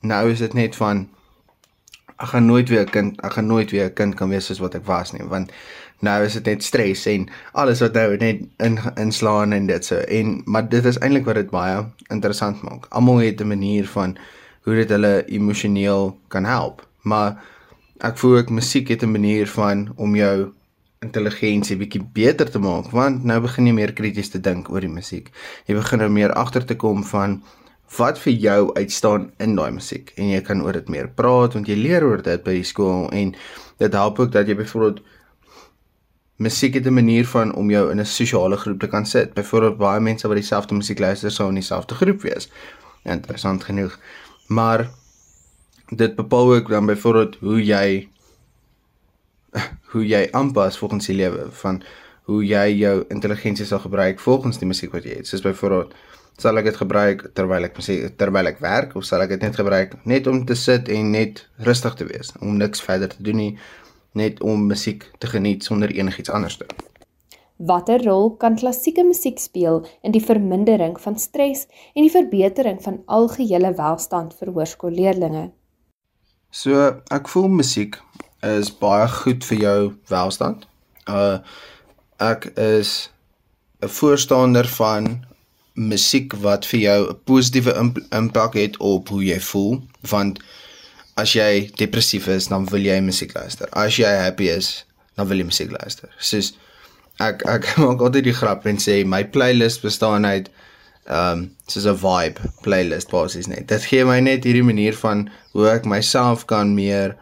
nou 0.00 0.22
is 0.30 0.40
dit 0.44 0.54
net 0.56 0.76
van 0.76 1.08
ek 2.24 2.32
gaan 2.32 2.46
nooit 2.48 2.68
weer 2.72 2.84
'n 2.86 2.90
kind, 2.96 3.20
ek 3.22 3.32
gaan 3.36 3.46
nooit 3.46 3.70
weer 3.70 3.86
'n 3.86 3.94
kind 3.94 4.14
kan 4.18 4.28
wees 4.28 4.46
soos 4.46 4.62
wat 4.64 4.74
ek 4.74 4.86
was 4.86 5.12
nie, 5.12 5.24
want 5.28 5.52
nou 6.00 6.24
is 6.24 6.36
dit 6.38 6.46
net 6.46 6.64
stres 6.64 7.06
en 7.06 7.28
alles 7.52 7.80
wat 7.84 7.94
nou 7.94 8.16
net 8.16 8.42
in 8.58 8.78
inslaan 9.00 9.52
en 9.52 9.66
dit 9.66 9.84
so. 9.84 9.96
En 9.96 10.42
maar 10.44 10.68
dit 10.68 10.84
is 10.84 10.98
eintlik 10.98 11.24
wat 11.24 11.40
dit 11.40 11.50
baie 11.50 11.84
interessant 12.08 12.62
maak. 12.62 12.86
Almal 12.90 13.22
het 13.24 13.40
'n 13.40 13.48
manier 13.48 13.86
van 13.86 14.16
hoe 14.64 14.74
dit 14.74 14.88
hulle 14.88 15.24
emosioneel 15.26 16.18
kan 16.28 16.44
help. 16.44 16.86
Maar 17.02 17.36
ek 18.00 18.18
voel 18.18 18.38
ek 18.38 18.50
musiek 18.50 18.88
het 18.88 19.02
'n 19.02 19.10
manier 19.10 19.46
van 19.48 19.92
om 19.96 20.16
jou 20.16 20.52
intelligensie 21.00 21.76
bietjie 21.76 22.02
beter 22.12 22.50
te 22.50 22.58
maak 22.58 22.90
want 22.90 23.24
nou 23.24 23.40
begin 23.40 23.66
jy 23.66 23.72
meer 23.72 23.92
krities 23.92 24.28
te 24.28 24.40
dink 24.40 24.70
oor 24.70 24.80
die 24.80 24.88
musiek. 24.88 25.30
Jy 25.66 25.74
begin 25.74 25.98
nou 25.98 26.08
meer 26.08 26.32
agter 26.32 26.64
te 26.64 26.76
kom 26.76 27.04
van 27.04 27.42
wat 27.96 28.18
vir 28.18 28.32
jou 28.32 28.74
uitstaan 28.74 29.32
in 29.38 29.54
daai 29.56 29.70
musiek 29.70 30.12
en 30.16 30.28
jy 30.28 30.40
kan 30.40 30.62
oor 30.62 30.72
dit 30.72 30.88
meer 30.88 31.08
praat 31.08 31.54
want 31.54 31.68
jy 31.68 31.76
leer 31.78 32.04
oor 32.04 32.22
dit 32.22 32.44
by 32.44 32.56
die 32.58 32.66
skool 32.66 33.10
en 33.12 33.34
dit 33.78 33.92
help 33.92 34.18
ook 34.18 34.32
dat 34.32 34.48
jy 34.48 34.56
byvoorbeeld 34.58 35.02
musiek 36.36 36.74
het 36.74 36.86
'n 36.86 36.94
manier 36.94 37.26
van 37.26 37.54
om 37.54 37.70
jou 37.70 37.90
in 37.90 38.00
'n 38.00 38.04
sosiale 38.04 38.56
groep 38.56 38.80
te 38.80 38.88
kan 38.88 39.06
sit. 39.06 39.34
Byvoorbeeld 39.34 39.76
baie 39.76 40.00
mense 40.00 40.28
wat 40.28 40.36
dieselfde 40.36 40.74
musiek 40.74 40.98
luister 40.98 41.30
sou 41.30 41.48
in 41.48 41.54
dieselfde 41.54 41.94
groep 41.94 42.22
wees. 42.22 42.50
Interessant 43.02 43.64
genoeg. 43.64 43.98
Maar 44.46 44.90
dit 45.88 46.14
bepaal 46.14 46.54
ook 46.54 46.68
dan 46.68 46.86
byvoorbeeld 46.86 47.36
hoe 47.36 47.64
jy 47.64 48.08
hoe 49.92 50.06
jy 50.06 50.28
aanpas 50.30 50.78
volgens 50.78 51.06
die 51.06 51.16
lewe 51.16 51.46
van 51.50 51.82
hoe 52.22 52.44
jy 52.46 52.72
jou 52.72 53.04
intelligensie 53.08 53.66
sal 53.66 53.78
gebruik 53.78 54.20
volgens 54.20 54.58
die 54.58 54.66
musiek 54.66 54.92
wat 54.92 55.04
jy 55.04 55.10
het. 55.10 55.26
Soos 55.26 55.40
byvoorbeeld 55.40 55.94
sal 56.38 56.58
ek 56.58 56.64
dit 56.64 56.76
gebruik 56.76 57.26
terwyl 57.34 57.64
ek 57.68 57.78
terwyl 58.18 58.50
ek 58.50 58.60
werk 58.60 58.96
of 58.98 59.04
sal 59.06 59.22
ek 59.22 59.36
dit 59.36 59.42
net 59.42 59.56
gebruik 59.56 59.94
net 60.04 60.26
om 60.26 60.44
te 60.46 60.56
sit 60.58 60.88
en 60.88 61.12
net 61.14 61.46
rustig 61.68 61.94
te 61.94 62.08
wees 62.08 62.34
om 62.40 62.58
niks 62.58 62.82
verder 62.82 63.08
te 63.08 63.22
doen 63.22 63.36
nie 63.36 63.52
net 64.14 64.40
om 64.42 64.66
musiek 64.70 65.06
te 65.18 65.30
geniet 65.30 65.64
sonder 65.66 65.90
enigiets 65.90 66.30
anders 66.30 66.56
te 66.56 66.66
doen. 66.68 66.90
Watter 67.56 68.02
rol 68.02 68.32
kan 68.42 68.56
klassieke 68.58 69.04
musiek 69.06 69.38
speel 69.38 69.84
in 70.02 70.14
die 70.14 70.22
vermindering 70.22 70.96
van 71.00 71.18
stres 71.18 71.66
en 71.94 72.02
die 72.02 72.10
verbetering 72.10 72.80
van 72.82 73.02
algehele 73.06 73.70
welstand 73.78 74.34
vir 74.38 74.50
hoërskoolleerdlinge? 74.54 75.48
So, 76.50 76.90
ek 77.14 77.30
voel 77.30 77.48
musiek 77.50 77.98
is 78.46 78.70
baie 78.78 79.06
goed 79.10 79.46
vir 79.46 79.58
jou 79.58 79.78
welstand. 80.10 80.66
Uh 81.06 81.38
ek 82.22 82.46
is 82.58 83.10
'n 83.82 83.88
voorstander 83.88 84.66
van 84.78 85.26
musiek 85.74 86.34
wat 86.42 86.66
vir 86.66 86.80
jou 86.80 87.00
'n 87.10 87.16
positiewe 87.24 87.74
impak 88.10 88.54
het 88.54 88.76
op 88.76 89.08
hoe 89.08 89.24
jy 89.24 89.40
voel, 89.40 89.82
want 90.00 90.38
as 91.16 91.32
jy 91.32 91.70
depressief 91.76 92.26
is, 92.26 92.46
dan 92.46 92.66
wil 92.70 92.80
jy 92.80 93.00
musiek 93.00 93.34
luister. 93.34 93.68
As 93.72 93.96
jy 93.96 94.10
happy 94.18 94.48
is, 94.48 94.84
dan 95.16 95.28
wil 95.28 95.38
jy 95.38 95.44
musiek 95.44 95.70
luister. 95.70 96.08
Soos 96.18 96.52
ek 97.22 97.44
ek 97.46 97.66
maak 97.82 98.00
altyd 98.00 98.24
die 98.24 98.34
grap 98.34 98.66
en 98.66 98.78
sê 98.82 99.04
my 99.06 99.24
playlist 99.24 99.82
bestaan 99.82 100.24
uit 100.24 100.50
ehm 101.04 101.38
um, 101.38 101.50
soos 101.68 101.86
'n 101.86 101.98
vibe 102.00 102.40
playlist 102.62 103.10
basies 103.10 103.46
net. 103.46 103.68
Dit 103.68 103.84
gee 103.84 104.04
my 104.04 104.20
net 104.20 104.44
hierdie 104.44 104.64
manier 104.64 104.96
van 104.96 105.28
hoe 105.52 105.68
ek 105.68 105.84
myself 105.84 106.46
kan 106.46 106.74
meer 106.74 107.16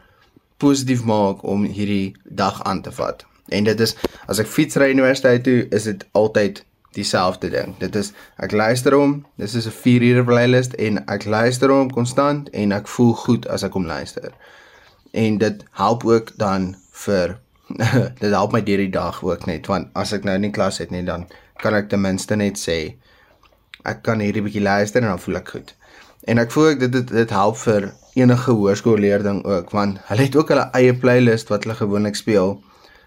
positief 0.58 1.02
maak 1.02 1.42
om 1.42 1.64
hierdie 1.64 2.14
dag 2.24 2.62
aan 2.62 2.82
te 2.82 2.92
vat. 2.92 3.24
En 3.48 3.64
dit 3.64 3.80
is 3.80 3.96
as 4.28 4.38
ek 4.38 4.46
fietsry 4.46 4.90
universiteit 4.90 5.42
toe, 5.44 5.66
is 5.70 5.84
dit 5.90 6.04
altyd 6.12 6.62
dieselfde 6.96 7.50
ding. 7.50 7.74
Dit 7.78 7.96
is 7.96 8.12
ek 8.36 8.52
luister 8.52 8.96
hom, 8.96 9.26
dis 9.36 9.54
is 9.54 9.66
'n 9.66 9.76
4 9.82 10.02
ure 10.02 10.24
playlist 10.24 10.74
en 10.74 11.04
ek 11.08 11.24
luister 11.24 11.70
hom 11.70 11.90
konstant 11.90 12.48
en 12.50 12.72
ek 12.72 12.88
voel 12.88 13.14
goed 13.14 13.48
as 13.48 13.62
ek 13.62 13.72
hom 13.72 13.86
luister. 13.86 14.32
En 15.12 15.38
dit 15.38 15.64
help 15.70 16.04
ook 16.04 16.32
dan 16.36 16.76
vir 16.92 17.38
dit 18.22 18.32
help 18.32 18.52
my 18.52 18.62
deur 18.62 18.82
die 18.84 18.90
dag 18.90 19.22
ook 19.22 19.46
net 19.46 19.66
want 19.66 19.88
as 19.94 20.12
ek 20.12 20.24
nou 20.24 20.38
nie 20.38 20.50
klas 20.50 20.78
het 20.78 20.90
nie 20.90 21.04
dan 21.04 21.26
kan 21.62 21.74
ek 21.74 21.88
ten 21.88 22.00
minste 22.00 22.36
net 22.36 22.58
sê 22.58 22.96
ek 23.84 24.02
kan 24.02 24.20
hierdie 24.20 24.42
bietjie 24.42 24.62
luister 24.62 25.02
en 25.02 25.08
dan 25.08 25.22
voel 25.22 25.40
ek 25.40 25.48
goed. 25.48 25.74
En 26.30 26.38
ek 26.38 26.52
voel 26.54 26.68
ek 26.74 26.82
dit 26.84 26.92
dit, 26.92 27.08
dit 27.08 27.30
help 27.30 27.56
vir 27.64 27.90
enige 28.14 28.52
hoërskoolleerding 28.52 29.44
ook 29.44 29.72
want 29.74 29.98
hulle 30.10 30.28
het 30.28 30.36
ook 30.36 30.52
hulle 30.54 30.68
eie 30.78 30.94
playlist 30.94 31.50
wat 31.50 31.64
hulle 31.64 31.78
gewoonlik 31.78 32.18
speel. 32.18 32.60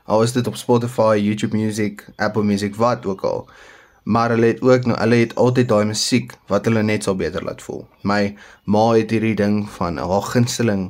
Al 0.06 0.24
is 0.24 0.34
dit 0.34 0.48
op 0.48 0.56
Spotify, 0.56 1.18
YouTube 1.22 1.58
Music, 1.58 2.06
Apple 2.16 2.44
Music, 2.44 2.76
wat 2.76 3.06
ook 3.06 3.22
al 3.22 3.48
maar 4.06 4.30
hulle 4.30 4.46
het 4.46 4.62
ook 4.62 4.86
nou 4.86 4.98
hulle 5.00 5.16
het 5.16 5.36
altyd 5.36 5.68
daai 5.68 5.86
musiek 5.86 6.34
wat 6.48 6.66
hulle 6.66 6.84
net 6.84 7.04
sal 7.04 7.16
beter 7.18 7.44
laat 7.44 7.62
voel. 7.62 7.88
My 8.02 8.36
ma 8.64 8.84
het 8.94 9.10
hierdie 9.12 9.36
ding 9.36 9.64
van 9.78 9.98
haar 9.98 10.22
gunsteling 10.22 10.84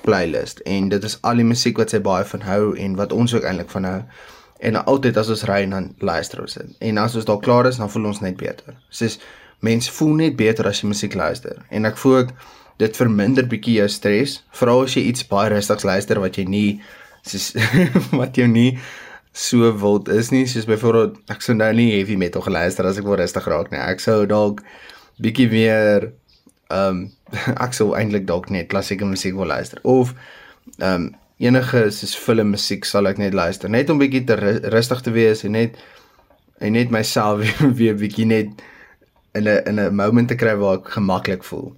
playlist 0.00 0.62
en 0.64 0.88
dit 0.88 1.04
is 1.04 1.18
al 1.20 1.42
die 1.42 1.44
musiek 1.44 1.76
wat 1.76 1.92
sy 1.92 2.00
baie 2.00 2.24
van 2.24 2.46
hou 2.48 2.72
en 2.86 2.96
wat 2.96 3.12
ons 3.12 3.34
ook 3.36 3.44
eintlik 3.44 3.70
van 3.76 3.84
hou. 3.84 4.00
En 4.64 4.80
altyd 4.80 5.20
as 5.20 5.28
ons 5.28 5.44
ry 5.50 5.60
dan 5.68 5.92
luister 5.98 6.40
ons 6.40 6.56
dit. 6.56 6.72
En 6.88 6.98
as 6.98 7.16
ons 7.20 7.28
daar 7.28 7.40
klaar 7.44 7.68
is, 7.68 7.76
dan 7.76 7.90
voel 7.90 8.08
ons 8.14 8.20
net 8.24 8.40
beter. 8.40 8.80
Soos 8.88 9.18
mense 9.60 9.92
voel 9.92 10.14
net 10.22 10.36
beter 10.40 10.66
as 10.68 10.80
jy 10.80 10.88
musiek 10.88 11.14
luister. 11.14 11.60
En 11.68 11.84
ek 11.84 12.00
voel 12.00 12.22
ek 12.22 12.32
dit 12.80 12.96
verminder 12.96 13.44
bietjie 13.44 13.76
jou 13.82 13.88
stres, 13.92 14.40
veral 14.56 14.86
as 14.88 14.96
jy 14.96 15.04
iets 15.10 15.28
baie 15.28 15.52
rustigs 15.52 15.84
luister 15.84 16.20
wat 16.20 16.40
jy 16.40 16.48
nie 16.48 16.68
soos 17.26 17.52
wat 18.20 18.36
jou 18.36 18.48
nie 18.48 18.78
so 19.34 19.72
wild 19.82 20.08
is 20.08 20.30
nie, 20.30 20.44
soos 20.46 20.68
byvoorbeeld 20.70 21.18
ek 21.34 21.42
sou 21.42 21.56
nou 21.56 21.70
nie 21.74 21.90
heavy 21.96 22.16
metal 22.20 22.44
geluister 22.46 22.86
as 22.86 23.00
ek 23.00 23.08
wil 23.08 23.18
rustig 23.18 23.48
raak 23.50 23.72
nie. 23.72 23.80
Ek 23.82 24.02
sou 24.02 24.22
dalk 24.30 24.62
bietjie 25.22 25.48
meer 25.50 26.12
ehm 26.72 27.04
um, 27.04 27.04
ek 27.64 27.74
sou 27.74 27.92
eintlik 27.98 28.28
dalk 28.28 28.48
net 28.54 28.70
klassieke 28.70 29.06
musiek 29.08 29.34
wil 29.34 29.50
luister 29.50 29.80
of 29.82 30.14
ehm 30.78 31.10
um, 31.10 31.12
enige 31.42 31.88
soos 31.90 32.14
film 32.14 32.52
musiek 32.54 32.86
sal 32.86 33.10
ek 33.10 33.18
net 33.18 33.34
luister 33.34 33.68
net 33.68 33.90
om 33.90 33.98
bietjie 33.98 34.22
te 34.28 34.36
rustig 34.70 35.00
te 35.02 35.12
wees 35.12 35.42
en 35.44 35.56
net 35.58 35.80
en 36.62 36.72
net 36.72 36.92
myself 36.94 37.42
weer, 37.78 37.96
bietjie 37.98 38.26
net 38.30 38.62
in 39.34 39.48
'n 39.48 39.62
in 39.68 39.80
'n 39.80 39.96
moment 39.96 40.28
te 40.28 40.36
kry 40.36 40.54
waar 40.54 40.78
ek 40.78 40.94
gemaklik 40.96 41.44
voel. 41.44 41.74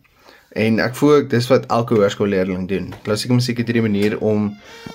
En 0.56 0.78
ek 0.80 0.94
voel 0.96 1.18
ek 1.18 1.26
dis 1.34 1.48
wat 1.52 1.66
elke 1.74 1.98
hoërskoolleerling 1.98 2.64
doen. 2.70 2.88
Klassieke 3.04 3.36
musiek 3.36 3.58
het 3.60 3.68
hierdie 3.68 3.84
manier 3.84 4.16
om 4.24 4.48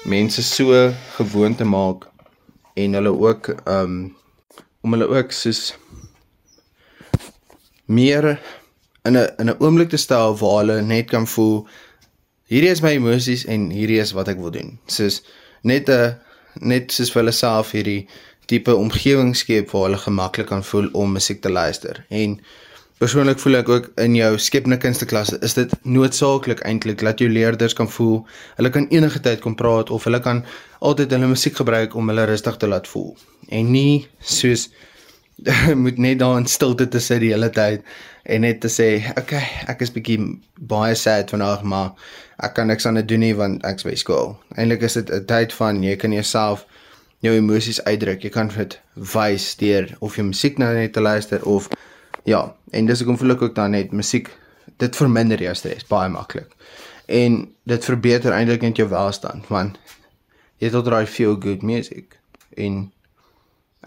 mense 0.09 0.41
so 0.43 0.87
gewoon 1.19 1.55
te 1.55 1.67
maak 1.69 2.07
en 2.81 2.97
hulle 2.97 3.11
ook 3.13 3.51
um, 3.69 4.15
om 4.81 4.95
hulle 4.95 5.09
ook 5.11 5.35
soos 5.35 5.75
meer 7.85 8.39
in 9.05 9.17
'n 9.17 9.27
in 9.37 9.49
'n 9.49 9.59
oomblik 9.59 9.89
te 9.89 10.01
stel 10.01 10.37
waar 10.37 10.57
hulle 10.63 10.81
net 10.81 11.09
kan 11.13 11.27
voel 11.27 11.67
hierdie 12.49 12.71
is 12.71 12.81
my 12.81 12.95
emosies 12.97 13.45
en 13.45 13.69
hierdie 13.69 14.01
is 14.01 14.11
wat 14.17 14.27
ek 14.27 14.41
wil 14.41 14.51
doen. 14.51 14.79
Soos 14.85 15.21
net 15.61 15.89
'n 15.89 16.17
net 16.59 16.91
soos 16.91 17.11
vir 17.11 17.21
hulle 17.21 17.31
self 17.31 17.71
hierdie 17.71 18.07
tipe 18.45 18.75
omgewing 18.75 19.35
skep 19.35 19.69
waar 19.71 19.83
hulle 19.83 19.97
gemaklik 19.97 20.47
kan 20.47 20.63
voel 20.63 20.89
om 20.91 21.11
musiek 21.11 21.41
te 21.41 21.49
luister. 21.49 22.05
En 22.09 22.41
persoonlik 23.01 23.39
voel 23.41 23.57
ek 23.57 23.69
ook 23.69 23.87
in 24.03 24.13
jou 24.13 24.35
skepende 24.37 24.77
kunste 24.77 25.07
klasse 25.09 25.39
is 25.45 25.55
dit 25.57 25.71
noodsaaklik 25.89 26.59
eintlik 26.69 27.01
dat 27.01 27.21
jou 27.23 27.29
leerders 27.33 27.73
kan 27.73 27.89
voel 27.89 28.19
hulle 28.59 28.69
kan 28.75 28.85
enige 28.93 29.21
tyd 29.25 29.41
kom 29.41 29.55
praat 29.57 29.89
of 29.89 30.05
hulle 30.05 30.19
kan 30.21 30.43
altyd 30.85 31.15
hulle 31.15 31.31
musiek 31.31 31.57
gebruik 31.57 31.95
om 31.97 32.13
hulle 32.13 32.27
rustig 32.29 32.59
te 32.61 32.69
laat 32.69 32.85
voel. 32.91 33.15
En 33.49 33.71
nie 33.73 34.05
soos 34.21 34.67
moet 35.83 35.97
net 35.97 36.21
daar 36.21 36.37
in 36.37 36.45
stilte 36.45 36.85
te 36.93 37.01
sit 37.01 37.23
die 37.25 37.33
hele 37.33 37.49
tyd 37.49 37.81
en 38.29 38.45
net 38.45 38.61
te 38.61 38.69
sê, 38.69 38.91
okay, 39.17 39.41
ek 39.71 39.81
is 39.81 39.93
bietjie 39.95 40.19
baie 40.69 40.93
sad 40.93 41.33
vandag, 41.33 41.65
maar 41.65 41.95
ek 42.45 42.53
kan 42.59 42.69
niks 42.69 42.85
aan 42.85 43.01
dit 43.01 43.09
doen 43.09 43.25
nie 43.25 43.33
want 43.33 43.65
ek's 43.65 43.87
by 43.87 43.97
skool. 43.97 44.35
Eintlik 44.53 44.85
is 44.85 44.99
dit 44.99 45.09
'n 45.09 45.25
tyd 45.25 45.57
van 45.57 45.81
jy 45.81 45.97
kan 45.97 46.13
jouself 46.13 46.67
jou 47.25 47.33
emosies 47.33 47.81
uitdruk. 47.85 48.21
Jy 48.21 48.29
kan 48.29 48.53
dit 48.53 48.77
wys 48.93 49.55
deur 49.57 49.89
of 50.01 50.17
jy 50.17 50.23
musiek 50.29 50.57
nou 50.57 50.73
net 50.73 50.93
te 50.93 51.01
luister 51.01 51.41
of 51.45 51.69
ja, 52.23 52.55
en 52.71 52.85
dis 52.85 53.01
hoekom 53.01 53.17
voel 53.17 53.35
ek 53.35 53.41
ook 53.41 53.55
dan 53.55 53.75
net 53.75 53.91
musiek 53.91 54.29
dit 54.81 54.95
verminder 54.95 55.41
jou 55.41 55.53
stres 55.55 55.87
baie 55.89 56.09
maklik. 56.09 56.49
En 57.07 57.43
dit 57.69 57.85
verbeter 57.85 58.33
eintlik 58.35 58.63
net 58.65 58.79
jou 58.79 58.87
welstand 58.89 59.47
want 59.51 59.77
jy 60.61 60.69
het 60.69 60.77
al 60.77 60.85
daai 60.87 61.05
feel 61.09 61.37
good 61.41 61.65
music 61.65 62.17
en 62.57 62.83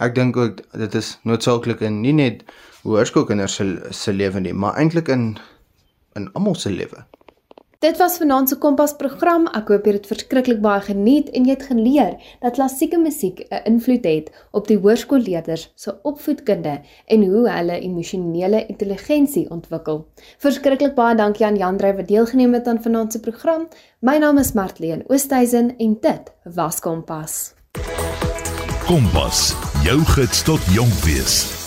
ek 0.03 0.15
dink 0.15 0.37
ook 0.37 0.63
dit 0.75 0.95
is 0.99 1.15
noodsaaklik 1.23 1.83
in 1.87 2.01
nie 2.03 2.15
net 2.17 2.43
hoërskoolkinders 2.85 3.59
se 3.61 3.67
se 3.91 4.13
lewe 4.13 4.41
nie, 4.41 4.53
maar 4.53 4.77
eintlik 4.81 5.09
in 5.09 5.37
in 6.15 6.29
almal 6.33 6.55
se 6.55 6.71
lewe. 6.71 7.05
Dit 7.85 7.97
was 7.97 8.17
vanaand 8.17 8.49
se 8.49 8.57
Kompas 8.57 8.95
program. 8.97 9.43
Ek 9.53 9.69
hoop 9.69 9.85
jy 9.85 9.93
het 9.93 10.07
dit 10.07 10.07
verskriklik 10.09 10.61
baie 10.65 10.81
geniet 10.87 11.27
en 11.37 11.45
jy 11.45 11.53
het 11.53 11.67
geleer 11.69 12.15
dat 12.41 12.55
klassieke 12.57 12.97
musiek 12.97 13.43
'n 13.51 13.61
invloed 13.69 14.05
het 14.09 14.31
op 14.57 14.69
die 14.69 14.79
hoërskoolleerders 14.79 15.73
se 15.75 15.93
opvoedkunde 16.03 16.81
en 17.07 17.25
hoe 17.29 17.51
hulle 17.51 17.81
emosionele 17.81 18.67
intelligensie 18.67 19.51
ontwikkel. 19.51 20.07
Verskriklik 20.39 20.95
baie 20.95 21.17
dankie 21.17 21.47
aan 21.47 21.57
Jan 21.57 21.77
Dreyer 21.77 21.97
wat 21.97 22.09
deelgeneem 22.09 22.55
het 22.55 22.67
aan 22.67 22.83
vanaand 22.83 23.13
se 23.13 23.21
program. 23.21 23.69
My 24.01 24.17
naam 24.17 24.39
is 24.39 24.53
Martleen 24.53 25.05
Oosthuizen 25.07 25.77
en 25.77 25.97
dit 26.01 26.33
was 26.55 26.81
Kompas. 26.81 27.53
Kompas, 28.87 29.55
jou 29.85 30.01
gids 30.01 30.43
tot 30.43 30.61
jonk 30.73 30.93
wees. 31.05 31.64